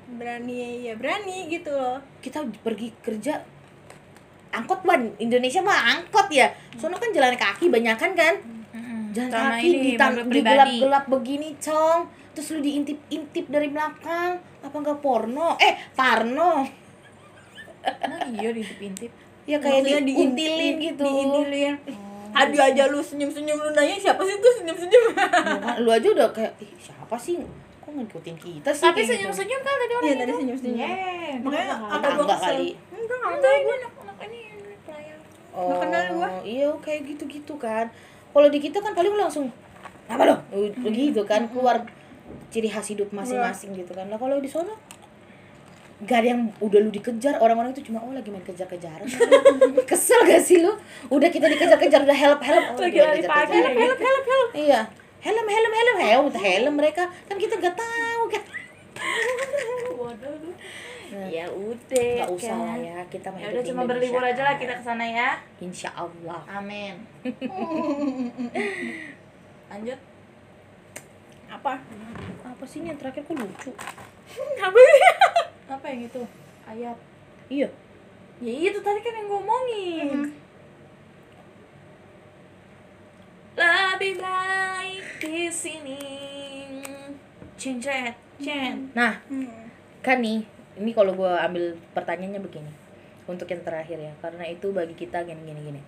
[0.09, 2.01] berani ya berani gitu loh.
[2.17, 3.45] Kita pergi kerja
[4.49, 6.49] angkot ban Indonesia mah angkot ya.
[6.75, 8.35] Soalnya kan jalan kaki banyakan kan
[9.09, 10.45] jalan Sama kaki ini, di, di pribadi.
[10.45, 11.99] gelap-gelap begini cong.
[12.37, 14.37] Terus lu diintip-intip dari belakang.
[14.61, 15.57] Apa enggak porno?
[15.57, 16.61] Eh parno.
[17.81, 19.11] Nah, iya diintip-intip.
[19.49, 21.01] ya kayak Maksudnya diuntilin gitu.
[21.01, 21.73] diintilin.
[22.29, 25.03] Aduh aja lu senyum-senyum lu nanya siapa sih tuh senyum-senyum?
[25.17, 27.41] Ya kan, lu aja udah kayak ih siapa sih
[27.89, 29.09] kok ngikutin kita sih Tapi gitu.
[29.11, 30.21] senyum-senyum kan tadi orang Iya itu.
[30.21, 31.35] tadi senyum-senyum Yeah.
[31.41, 32.67] Makanya Apa Tetangga kesel kali.
[32.91, 34.39] Enggak nggak Ada tahu gue gua anak-anak ini
[34.79, 35.17] pelayan.
[35.49, 36.27] Oh, kenal gua.
[36.43, 37.85] iya kayak gitu-gitu kan.
[38.29, 39.49] Kalau di kita kan paling langsung
[40.05, 40.35] apa lo?
[40.79, 41.81] Begitu kan keluar
[42.47, 44.05] ciri khas hidup masing-masing gitu kan.
[44.05, 44.69] Lah kalau di sana
[45.99, 49.03] gak ada yang udah lu dikejar orang-orang itu cuma oh lagi main kejar-kejaran
[49.89, 50.71] kesel gak sih lu
[51.09, 53.51] udah kita dikejar-kejar udah help help oh, Lagi dia lari pagi.
[53.51, 54.87] help help help help iya
[55.19, 58.43] helm helm helm helm helm mereka kan kita gak tahu kan
[59.95, 60.35] Waduh.
[61.09, 62.13] Nah, Ya udah.
[62.21, 62.59] gak usah kan.
[62.61, 65.39] lah ya kita main Ya udah cuma berlibur aja lah kita ke sana ya.
[65.57, 66.99] insya Allah Amin.
[69.69, 69.99] Lanjut.
[71.49, 71.73] Apa?
[72.41, 73.71] apa sih ini yang terakhir kok lucu
[75.67, 76.21] Apa yang itu?
[76.63, 76.97] Ayat.
[77.47, 77.69] iya
[78.39, 80.31] Ya itu tadi kan yang ngomongin.
[83.59, 85.99] Lebih baik di sini.
[87.59, 88.87] Cincet, cen.
[88.95, 89.67] nah Hmm.
[89.99, 90.47] kan nih
[90.79, 92.71] ini kalau gue ambil pertanyaannya begini
[93.27, 95.81] untuk yang terakhir ya karena itu bagi kita gini gini gini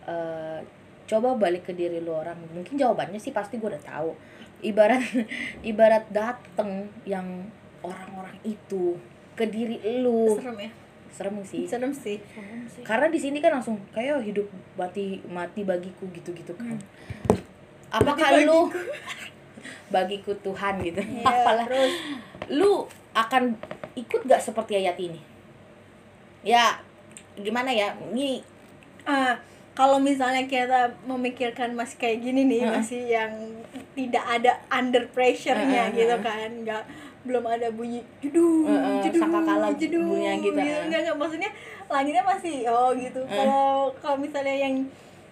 [0.00, 0.58] Eh,
[1.04, 4.14] coba balik ke diri lu orang mungkin jawabannya sih pasti gue udah tahu
[4.62, 5.02] ibarat
[5.70, 7.26] ibarat dateng yang
[7.82, 8.94] orang-orang itu
[9.34, 10.70] ke diri lu Serem ya?
[11.10, 11.66] Serem sih.
[11.66, 12.18] Serem sih.
[12.82, 16.78] Karena di sini kan langsung kayak hidup mati mati bagiku gitu gitu kan.
[17.90, 18.70] Apakah Mati lu
[19.90, 21.02] bagiku Tuhan gitu?
[21.02, 21.66] Iya, apalah.
[21.66, 21.92] terus?
[22.50, 23.58] Lu akan
[23.98, 25.18] ikut gak seperti ayat ini?
[26.46, 26.78] Ya
[27.36, 27.92] gimana ya?
[28.14, 28.40] Ini
[29.04, 29.34] ah
[29.70, 32.72] kalau misalnya kita memikirkan masih kayak gini nih Heeh.
[32.74, 33.32] masih yang
[33.96, 36.24] tidak ada under pressure-nya Heeh, gitu heeh.
[36.24, 36.82] kan nggak
[37.20, 40.84] belum ada bunyi jedung Heeh, jedung sangkakala jedung bunyinya gitu, gitu heeh.
[40.88, 41.50] nggak nggak maksudnya
[41.86, 43.64] langitnya masih oh gitu kalau
[43.98, 44.74] kalau misalnya yang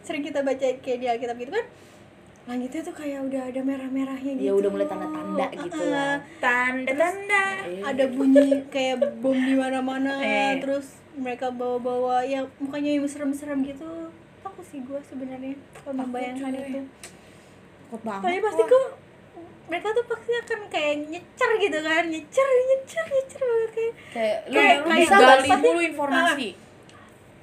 [0.01, 1.67] sering kita baca kayak di Alkitab gitu kan
[2.45, 5.93] langitnya tuh kayak udah ada merah-merahnya gitu Ya, udah mulai tanda-tanda gitu Heeh.
[5.93, 6.17] lah.
[6.39, 7.45] Tanda-tanda.
[7.85, 10.57] ada bunyi kayak bom di mana-mana Eh.
[10.63, 14.09] terus mereka bawa-bawa ya mukanya yang serem-serem gitu
[14.41, 16.81] takut sih gue sebenarnya kalau membayangkan itu
[17.83, 18.87] takut banget tapi pasti kok
[19.69, 24.55] mereka tuh pasti akan kayak nyecer gitu kan nyecer nyecer nyecer banget kayak kayak lu,
[24.55, 26.49] Kayak- lu kayak bisa gali dulu informasi.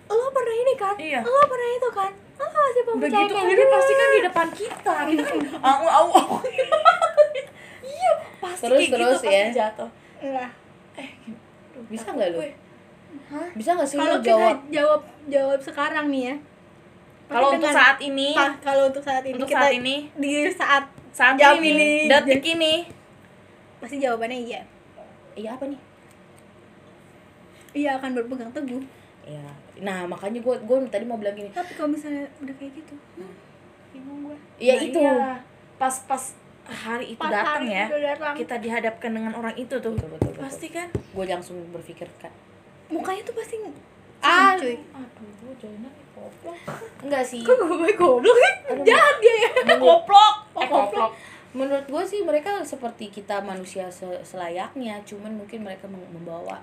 [0.07, 1.19] lo pernah ini kan Iya.
[1.21, 4.93] lo pernah itu kan lo masih Udah percaya gitu ini pasti kan di depan kita.
[5.07, 6.35] Kita kan au au au.
[7.85, 9.41] Iya, pasti Terus, kayak terus gitu ya.
[9.41, 9.89] pasti jatuh.
[10.27, 10.49] Lah,
[10.95, 11.09] Eh,
[11.87, 12.39] Bisa nggak lu?
[12.39, 12.51] gue.
[13.53, 16.35] bisa gak sih kalau jawab jawab jawab sekarang nih ya
[17.25, 20.83] Kalau untuk saat ini, kalau untuk saat ini untuk kita saat ini, di saat
[21.15, 22.73] saat jam ini, ini, detik ini,
[23.79, 24.61] pasti jawabannya iya.
[25.35, 25.79] Iya apa nih?
[27.75, 28.83] Iya akan berpegang teguh.
[29.23, 31.51] Ya nah makanya gue gue tadi mau bilang gini.
[31.55, 33.33] Tapi kalau misalnya udah kayak gitu hmm,
[33.95, 34.99] bingung gue ya Nah, itu.
[34.99, 35.39] iya.
[35.75, 36.23] pas pas
[36.65, 37.85] hari itu datang ya,
[38.15, 38.33] datang.
[38.35, 40.41] kita dihadapkan dengan orang itu tuh, betul betul, betul.
[40.43, 40.87] pasti kan?
[41.11, 42.31] Gue langsung berpikir kan
[42.89, 43.55] mukanya tuh pasti
[44.25, 44.75] Ah, cuy.
[44.91, 45.29] Aduh
[46.15, 46.57] goblok
[46.99, 47.41] enggak sih.
[47.41, 48.53] Kok gue goblok sih?
[48.83, 49.49] Jahat dia ya.
[49.75, 51.11] Koplok eh goblok
[51.51, 56.59] menurut gue sih mereka seperti kita manusia se- selayaknya cuman mungkin mereka mem- membawa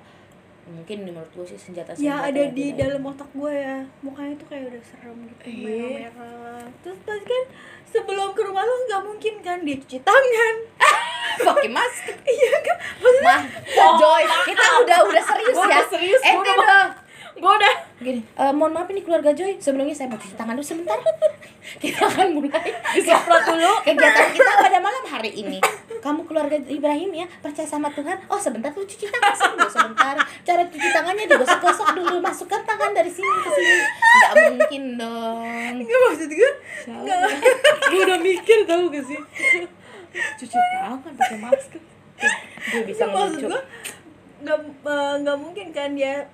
[0.63, 3.81] mungkin menurut gue sih senjata ya ada di dalam otak gue ya.
[3.99, 6.07] Mukanya tuh kayak udah serem gitu Iya.
[6.07, 6.67] merah-merah.
[6.81, 7.45] Terus pas kan
[7.85, 10.55] sebelum ke rumah lu nggak mungkin kan dia cuci tangan.
[11.47, 12.15] Pakai masker.
[12.23, 12.77] Iya kan?
[13.01, 13.41] Mah
[13.97, 15.65] Joy kita udah udah serius ya.
[15.65, 16.85] udah serius, eh udah
[17.43, 17.75] gue udah.
[17.99, 19.59] Gini eh, mohon maaf ini keluarga Joy.
[19.59, 20.95] Sebelumnya saya mau cuci tangan dulu sebentar.
[21.83, 23.73] Kita akan mulai disemprot dulu.
[23.83, 25.59] kegiatan kita pada malam hari ini.
[26.03, 28.19] Kamu keluarga Ibrahim ya percaya sama Tuhan.
[28.31, 30.15] Oh sebentar tuh cuci tangan dulu sebentar.
[30.43, 32.17] Cara cuci tangannya digosok-gosok dulu.
[32.23, 33.77] Masukkan tangan dari sini ke sini.
[33.87, 35.75] Nggak mungkin dong.
[35.83, 36.53] Nggak maksud gue
[36.91, 37.21] nggak.
[37.91, 39.21] Gue udah mikir tau gak sih?
[40.39, 41.83] Cuci tangan pakai masker.
[42.71, 43.59] Dia bisa gue
[44.43, 46.27] nggak eh, nggak mungkin kan dia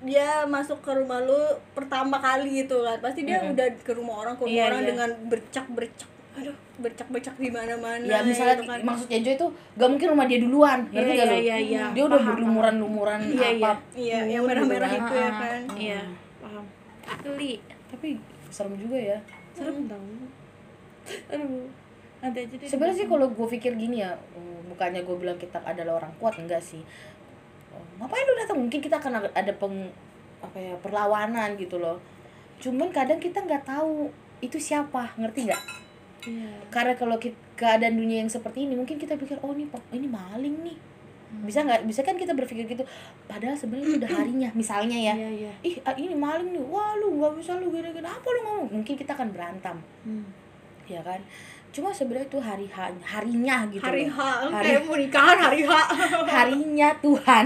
[0.00, 1.36] dia masuk ke rumah lu
[1.70, 2.96] pertama kali gitu kan.
[2.98, 4.88] Pasti dia udah ke rumah orang ke rumah Iya, orang iya.
[4.88, 8.78] dengan bercak bercak aduh bercak bercak di mana mana ya misalnya gitu kan.
[8.80, 11.42] maksudnya Joy itu gak mungkin rumah dia duluan ngerti Iya, gak iya, lu?
[11.42, 11.84] iya, iya.
[11.90, 13.66] dia udah Paham, berlumuran lumuran Iya, iya.
[13.66, 14.18] apa iya.
[14.22, 15.40] Yang gitu merah-merah itu ya Ah, ah.
[15.42, 15.62] kan.
[15.74, 16.00] iya
[16.38, 16.64] paham.
[17.20, 17.52] Geli
[17.90, 18.08] tapi
[18.46, 19.18] serem juga ya.
[19.52, 19.98] Serem tau.
[21.34, 21.66] Aduh
[22.20, 22.68] nanti aja deh.
[22.68, 24.14] Sebenarnya sih kalau gue pikir gini ya
[24.70, 26.86] bukannya gue bilang kita adalah orang kuat enggak sih
[28.00, 28.58] ngapain lu datang?
[28.58, 29.92] Mungkin kita akan ada- peng
[30.40, 32.00] apa ya perlawanan gitu loh.
[32.60, 34.08] Cuman kadang kita nggak tahu
[34.40, 35.62] itu siapa ngerti nggak?
[36.28, 36.52] Iya.
[36.68, 37.16] Karena kalau
[37.56, 40.78] keadaan dunia yang seperti ini mungkin kita pikir oh ini ini maling nih.
[41.44, 41.86] Bisa nggak?
[41.86, 42.82] Bisa kan kita berpikir gitu?
[43.28, 45.14] Padahal sebenarnya udah harinya misalnya ya.
[45.14, 45.52] Iya iya.
[45.62, 46.64] Ih ah, ini maling nih.
[46.66, 48.04] Wah lu nggak bisa lu gini-gini.
[48.04, 48.68] Apa lu ngomong?
[48.80, 49.76] Mungkin kita akan berantem.
[50.04, 50.24] Hmm.
[50.90, 51.22] ya kan
[51.70, 54.02] cuma sebenarnya itu hari ha- harinya gitu hari.
[54.04, 54.18] H
[54.50, 55.72] Hari- kayak mau nikahan hari H.
[56.34, 57.44] Harinya Tuhan.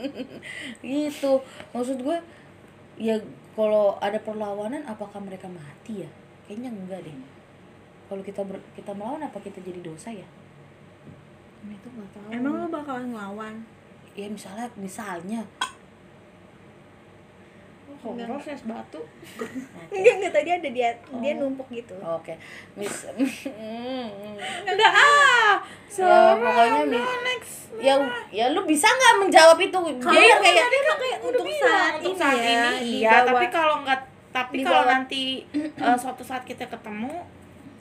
[0.80, 1.32] Gitu.
[1.70, 2.16] Maksud gue
[2.96, 3.16] ya
[3.52, 6.10] kalau ada perlawanan apakah mereka mati ya?
[6.48, 7.16] Kayaknya enggak deh.
[8.08, 10.26] Kalau kita ber- kita melawan apa kita jadi dosa ya?
[11.64, 12.28] Ini tuh nggak tahu.
[12.32, 13.54] Emang lu bakalan ngelawan?
[14.14, 15.40] Ya misalnya misalnya
[18.04, 19.00] horor es batu.
[19.88, 21.40] Enggak enggak tadi ada dia dia Oh.
[21.40, 21.96] numpuk gitu.
[21.98, 22.36] Oke.
[22.74, 22.92] Mis
[24.68, 25.56] enggak ah!
[25.90, 27.06] Ya pokoknya mi-
[27.76, 27.94] ya
[28.28, 29.78] ya lu bisa nggak menjawab itu?
[29.98, 33.46] Kalau dia tadi kayak kan kayak untuk saat ini saat ya, ini iya dibawa- tapi
[33.48, 34.00] kalau nggak
[34.30, 35.22] tapi kalau nanti
[35.80, 37.22] eh, suatu saat kita ketemu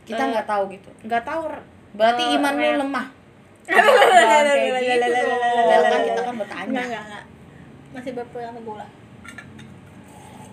[0.03, 0.89] kita eh, nggak tahu gitu.
[1.01, 1.41] nggak tahu
[1.93, 3.07] berarti Eh, iman lu lemah.
[3.63, 3.86] Kayak
[4.84, 5.07] gitu
[5.84, 6.82] kan kita kan enggak bertanya.
[6.84, 7.24] Enggak enggak
[7.93, 8.89] masih berpegang teguh lah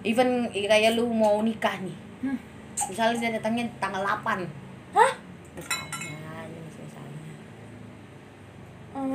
[0.03, 1.97] even kayak lu mau nikah nih.
[2.21, 2.37] Hmm.
[2.81, 4.45] misalnya dia datangnya tanggal 8
[4.93, 5.13] hah?
[5.53, 5.89] Misalnya
[6.47, 7.21] ini masih misalnya.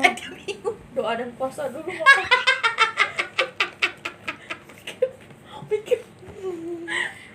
[0.06, 0.14] Eh,
[0.94, 1.90] doa dan puasa dulu.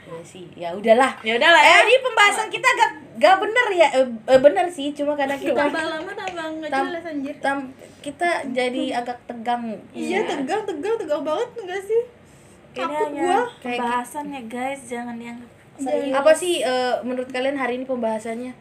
[0.00, 1.12] Ya sih ya udahlah.
[1.22, 3.88] Ya udah lah eh ya ini pembahasan kita gak gak bener ya.
[3.92, 7.34] Eh, eh, bener sih cuma kadang kita tambah lama tambah nggak jelas anjir.
[7.38, 7.70] tam-
[8.00, 9.76] kita jadi agak tegang.
[9.90, 12.02] Iya tegang tegang tegang banget enggak sih
[12.72, 13.38] takut hanya gua.
[13.58, 14.80] Kayak pembahasan ya guys.
[14.84, 15.38] Jangan yang
[15.74, 16.12] Serius.
[16.12, 18.52] apa sih eh, menurut kalian hari ini pembahasannya?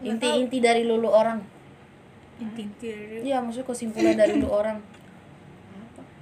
[0.00, 1.38] Inti-inti dari lulu orang.
[2.36, 2.88] Inti inti
[3.22, 4.78] Iya maksudnya kesimpulan dari lulu orang.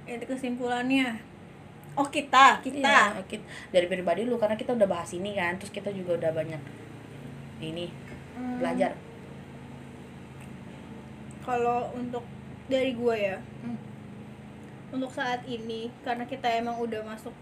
[0.05, 1.15] Itu kesimpulannya.
[1.91, 2.79] Oh kita kita.
[2.79, 6.31] Iya, kit- dari pribadi lu karena kita udah bahas ini kan terus kita juga udah
[6.31, 6.61] banyak
[7.59, 7.91] ini
[8.31, 8.95] Hmm, belajar.
[11.41, 12.23] Kalau untuk
[12.67, 13.75] dari gua ya Hmm.
[14.91, 17.33] Untuk saat ini karena kita emang udah masuk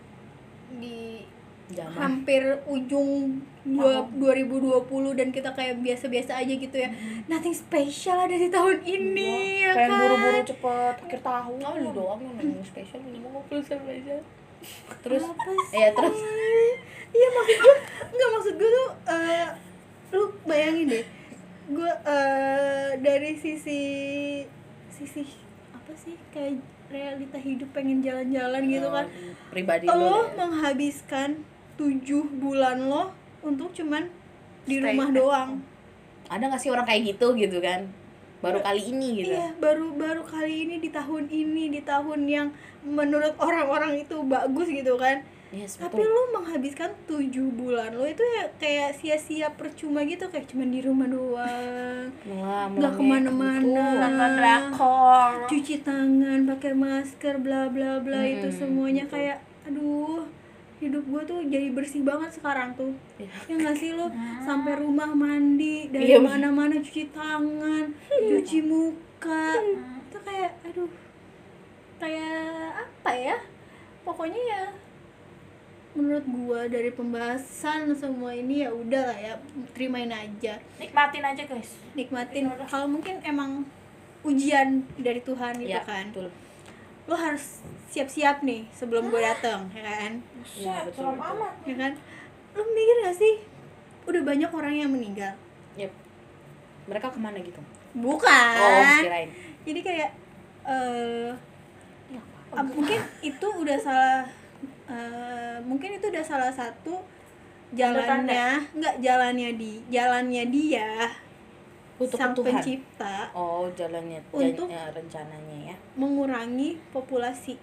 [0.78, 1.26] di
[1.74, 1.98] zaman.
[1.98, 6.90] hampir ujung dua, 2020 dan kita kayak biasa-biasa aja gitu ya.
[7.30, 10.00] Nothing special ada di tahun ini ya pengen kan?
[10.02, 11.58] buru-buru cepet akhir tahun.
[11.62, 14.18] Oh lu doang yang ngomong spesial lu mau pulsa aja.
[15.06, 15.24] Terus
[15.74, 16.18] ya terus.
[17.10, 17.76] Iya maksud gue
[18.14, 19.48] nggak maksud gue tuh eh,
[20.14, 21.06] lu bayangin deh.
[21.70, 23.82] Gue eh, dari sisi
[24.90, 25.24] sisi
[25.74, 26.18] apa sih?
[26.34, 29.06] Kayak realita hidup pengen jalan-jalan gitu kan.
[29.06, 30.36] eh, pribadi lu lo ya.
[30.36, 31.30] menghabiskan
[31.78, 34.10] tujuh bulan lo untuk cuman
[34.66, 35.50] di Stay rumah at doang.
[36.28, 37.88] ada gak sih orang kayak gitu gitu kan?
[38.40, 39.36] Baru kali ini gitu.
[39.36, 42.48] Iya baru baru kali ini di tahun ini di tahun yang
[42.82, 48.22] menurut orang-orang itu bagus gitu kan yes tapi betul lu menghabiskan tujuh bulan lo itu
[48.22, 52.06] ya kayak sia-sia percuma gitu kayak cuman di rumah doang
[52.78, 54.00] nggak ke mana-mana gitu.
[54.00, 59.16] nonton drakor cuci tangan pakai masker bla bla bla itu Hmm, semuanya betul.
[59.16, 60.22] kayak aduh
[60.80, 63.28] hidup gua tuh jadi bersih banget sekarang tuh Iya.
[63.46, 64.08] ya nggak sih lo
[64.48, 66.22] sampai rumah mandi dari Iya.
[66.22, 69.58] mana-mana cuci tangan cuci muka
[70.06, 70.88] itu kayak aduh
[71.98, 72.46] kayak
[72.80, 73.38] apa ya
[74.02, 74.64] pokoknya ya
[76.00, 79.34] menurut gua dari pembahasan semua ini ya udah lah ya
[79.76, 80.56] terimain aja.
[80.80, 81.76] Nikmatin aja guys.
[81.94, 82.48] Nikmatin.
[82.72, 83.68] Kalau mungkin emang
[84.24, 86.08] ujian dari Tuhan gitu ya kan.
[86.16, 86.32] betul.
[87.12, 87.60] Lo harus
[87.92, 90.12] siap-siap nih sebelum gue datang ya kan?
[90.56, 91.32] Iya, betul, serem betul.
[91.36, 91.54] amat.
[91.68, 91.92] Ya kan?
[92.56, 93.34] Lo mikir gak sih
[94.08, 95.36] udah banyak orang yang meninggal?
[95.76, 95.92] Yep.
[96.90, 97.62] mereka ke mana gitu?
[97.94, 98.56] Bukan.
[98.58, 99.30] Oh kirain.
[99.62, 100.10] Jadi kayak
[100.66, 101.30] eh
[102.10, 102.22] Ya,
[102.58, 104.26] ah, mungkin itu udah salah
[104.90, 107.00] eh, mungkin itu udah salah satu
[107.74, 108.66] jalannya.
[108.74, 110.90] Nggak jalannya di jalannya dia
[112.00, 113.30] untuk sang Tuhan pencipta.
[113.36, 115.76] Oh jalannya Untuk- ya, rencananya ya.
[116.00, 117.60] mengurangi populasi.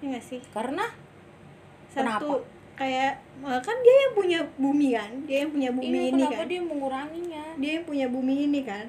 [0.00, 0.40] Ya nggak sih?
[0.50, 0.88] Karena?
[1.92, 2.40] Satu
[2.72, 5.12] kayak eh, kan dia yang punya bumi kan?
[5.28, 6.48] Dia yang punya bumi ini ini kenapa kan?
[6.48, 7.44] dia menguranginya?
[7.60, 8.86] Dia yang punya bumi ini kan?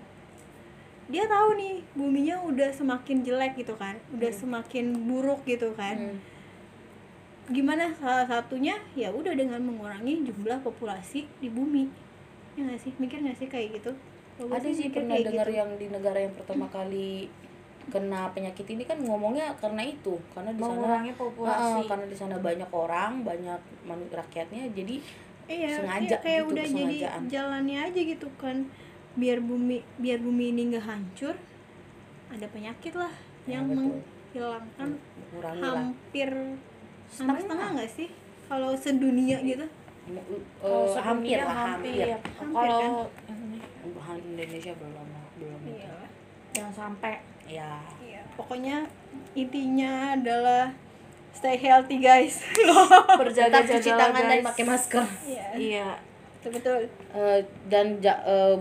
[1.11, 3.99] Dia tahu nih buminya udah semakin jelek gitu kan?
[4.15, 5.99] Udah semakin buruk gitu kan?
[5.99, 6.17] Hmm.
[7.51, 11.91] Gimana salah satunya ya udah dengan mengurangi jumlah populasi di bumi.
[12.55, 12.91] Ya nggak sih?
[12.95, 13.91] Mikir nggak sih kayak gitu?
[14.39, 15.59] Gua ada sih pernah dengar gitu.
[15.59, 17.27] yang di negara yang pertama kali
[17.91, 21.81] kena penyakit ini kan ngomongnya karena itu karena di sana populasi.
[21.91, 23.59] Karena di sana banyak orang banyak
[23.91, 24.95] rakyatnya jadi
[25.51, 28.71] iya, sengaja iya, kayak gitu, udah jadi jalannya aja gitu kan.
[29.19, 31.35] Biar bumi biar bumi ini nggak hancur
[32.33, 33.13] ada penyakit lah
[33.43, 33.99] Ya, yang betul.
[33.99, 35.85] menghilangkan mengurangi lah
[37.13, 37.39] hampir hampir Setengah.
[37.39, 38.07] setengah nggak sih?
[38.43, 39.65] Kalau sedunia gitu?
[40.59, 43.07] Kalau eh, hampir lah hampir, Hampir, kalau
[43.83, 45.07] Bukan Indonesia belum
[45.37, 45.95] belum iya.
[46.51, 47.13] Jangan sampai.
[47.43, 48.87] Ya Iya, pokoknya
[49.33, 50.71] intinya adalah
[51.31, 52.39] stay healthy guys.
[53.19, 55.03] berjaga tetap cuci tangan dan pakai masker.
[55.23, 55.87] Iya, iya.
[56.39, 56.79] Betul betul.
[57.13, 58.55] Eh, dan ja- eh,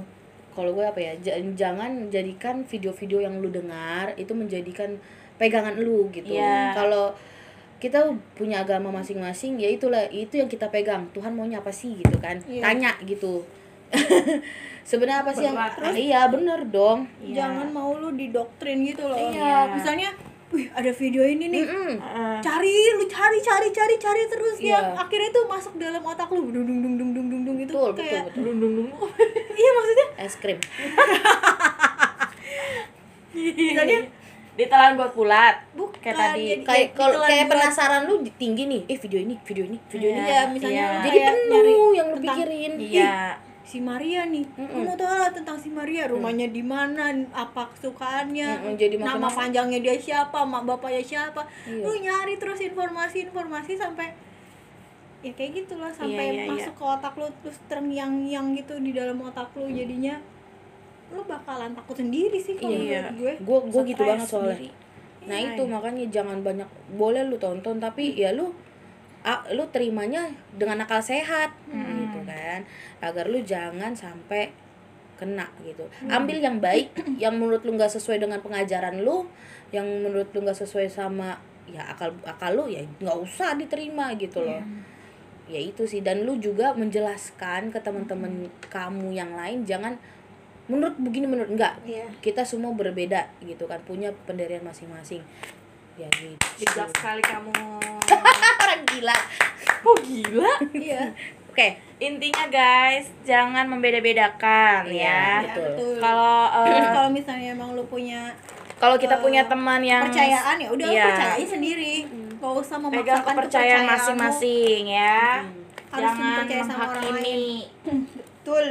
[0.52, 4.98] kalau gue apa ya ja- jangan jadikan video-video yang lu dengar itu menjadikan
[5.34, 6.32] pegangan lu gitu.
[6.32, 6.70] Iya.
[6.72, 7.14] kalau
[7.82, 7.98] kita
[8.32, 12.38] punya agama masing-masing ya itulah itu yang kita pegang Tuhan maunya apa sih gitu kan
[12.46, 12.62] Iya.
[12.62, 13.42] tanya gitu
[14.82, 15.90] sebenarnya apa sih yang Berdoa.
[15.92, 17.42] iya bener dong Iya.
[17.42, 19.18] Jangan mau lu didoktrin gitu loh.
[19.18, 19.68] Iya.
[19.68, 20.10] Misalnya,
[20.48, 21.62] wih ada video ini nih.
[21.62, 21.92] Mm-mm.
[21.96, 22.36] Heeh.
[22.40, 24.78] Cari, lu cari, cari, cari, cari terus Iya.
[24.80, 24.96] ya.
[24.96, 27.92] Akhirnya tuh masuk dalam otak lu, dung dung dung dung dung dung dung itu betul
[27.92, 28.24] betul kayak.
[28.30, 28.88] betul Dung, dung, dung.
[29.60, 30.58] Iya maksudnya, es krim
[33.32, 33.98] misalnya
[34.52, 36.44] ditelan buat bulat bukan Kayak tadi.
[36.46, 38.82] jadi- kayak kalau kayak buat- penasaran lu tinggi nih.
[38.84, 40.76] Eh video ini video ini video ini Iya, misalnya.
[40.76, 40.92] Iya.
[40.92, 42.72] lu jadi penuh yang lu tentang- pikirin.
[42.78, 43.14] Iya.
[43.62, 44.74] Si Maria nih, Mm-mm.
[44.74, 49.08] lu mau tahu lah tentang si Maria, rumahnya di mana, apa kesukaannya, Mm-mm, jadi makin
[49.16, 51.80] nama panjangnya dia siapa, mak bapaknya siapa, Iya.
[51.80, 54.12] lu nyari terus informasi-informasi sampai
[55.22, 59.22] ya kayak gitulah sampai Iya, iya, masuk ke otak lu terus terngiang-ngiang gitu di dalam
[59.22, 60.18] otak lu jadinya
[61.12, 63.08] lu bakalan takut sendiri sih kalau Iya.
[63.08, 63.32] menurut gue.
[63.44, 64.56] gue gue gitu banget soalnya.
[64.56, 64.68] sendiri.
[65.22, 65.48] nah Iya.
[65.54, 68.50] itu makanya jangan banyak boleh lu tonton tapi ya lu
[69.22, 72.66] ah, lu terimanya dengan akal sehat gitu kan.
[72.98, 74.50] Agar lu jangan sampai
[75.14, 75.86] kena gitu.
[76.10, 76.90] Ambil yang baik
[77.22, 79.30] yang menurut lu nggak sesuai dengan pengajaran lu
[79.70, 81.38] yang menurut lu nggak sesuai sama
[81.70, 84.58] ya akal akal lu ya nggak usah diterima gitu loh.
[85.46, 86.02] Ya itu sih.
[86.02, 89.94] Dan lu juga menjelaskan ke teman-teman kamu yang lain jangan
[90.64, 92.06] menurut begini menurut enggak Iya.
[92.20, 95.20] kita semua berbeda gitu kan punya pendirian masing-masing
[95.94, 97.52] ya gitu bijak sekali kamu
[98.62, 99.16] orang gila
[99.58, 101.02] kok gila Iya.
[101.46, 105.66] oke intinya guys jangan membeda-bedakan Iya, ya betul.
[105.68, 105.94] betul.
[105.98, 108.32] kalau eh, Terus kalau misalnya emang lu punya
[108.76, 111.06] kalau kita Eh, punya teman yang kepercayaan ya udah lu Iya.
[111.06, 111.94] percayain sendiri.
[112.34, 115.46] Gak usah pegang memaksakan kepercayaan masing-masing ya
[115.86, 117.46] Harus jangan dipercaya sama orang menghakimi
[118.42, 118.66] Betul.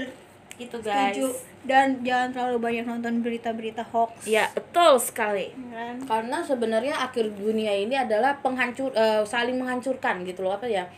[0.54, 1.28] Gitu guys Setuju.
[1.62, 4.26] Dan jangan terlalu banyak nonton berita-berita hoax.
[4.26, 6.02] ya betul sekali Kan?
[6.04, 10.89] karena sebenarnya akhir dunia ini adalah penghancur eh, saling menghancurkan gitu loh apa ya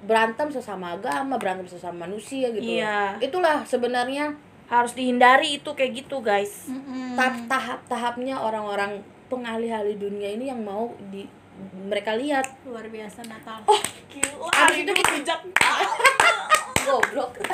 [0.00, 2.78] berantem sesama agama berantem sesama manusia gitu loh.
[2.78, 3.18] Iya.
[3.20, 4.32] itulah sebenarnya
[4.66, 6.70] harus dihindari itu kayak gitu guys
[7.12, 11.26] tahap tahap-tahapnya orang-orang pengalih-alih dunia ini yang mau di
[11.84, 13.60] mereka lihat luar biasa Natal.
[13.66, 15.40] oh gila hari itu bijak
[16.86, 17.36] goblok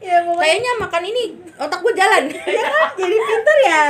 [0.00, 1.24] ya pokoknya kayaknya makan ini
[1.56, 2.22] otak gue jalan
[2.54, 3.82] ya kan jadi pinter ya.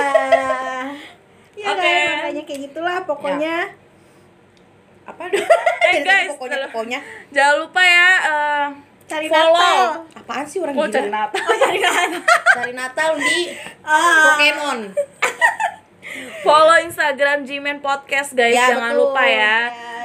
[1.55, 1.87] Ya Oke.
[1.87, 3.57] kan makanya kayak gitulah pokoknya.
[5.05, 5.23] apa
[5.85, 6.99] eh guys pokoknya pokoknya
[7.29, 8.67] jangan lupa ya eh,
[9.05, 9.53] Cari Follow.
[9.53, 10.17] Natal.
[10.17, 12.09] apaan sih orang oh gila cari Natal Oh, cari Natal.
[12.57, 13.39] cari Natal di
[13.85, 14.33] Ah.
[14.33, 14.79] Pokemon
[16.41, 19.13] follow Instagram Jimen Podcast guys Ya, jangan betul.
[19.13, 19.59] lupa ya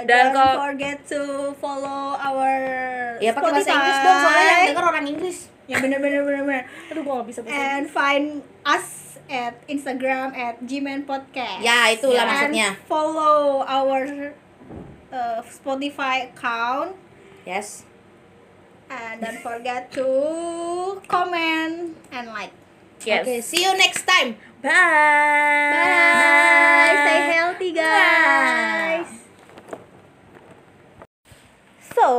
[0.06, 1.20] dan don't forget to
[1.58, 2.52] follow our
[3.18, 3.72] ya pakai bahasa.
[3.72, 7.28] Inggris dong soalnya yang denger orang Inggris ya bener bener bener bener Aduh, gua gak
[7.30, 8.26] bisa bahasa and find
[8.64, 8.86] us
[9.30, 12.70] at Instagram at Gman Podcast Ya, itulah And maksudnya.
[12.86, 14.34] follow our
[15.10, 16.98] uh, Spotify account
[17.44, 17.86] Yes.
[18.88, 20.06] and don't forget to
[21.06, 22.50] comment and like
[23.00, 23.24] Yes.
[23.24, 24.36] Oke, see you next time.
[24.60, 25.72] Bye.
[25.72, 26.96] Bye.
[27.00, 29.29] Stay healthy, guys.
[31.98, 32.10] So,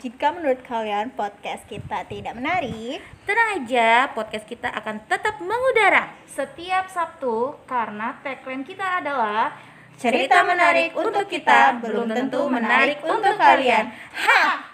[0.00, 6.90] jika menurut kalian podcast kita tidak menarik, Tenang aja, podcast kita akan tetap mengudara setiap
[6.90, 9.54] Sabtu karena tagline kita adalah
[9.94, 13.94] cerita menarik untuk kita belum tentu menarik untuk kalian.
[13.94, 14.71] Ha!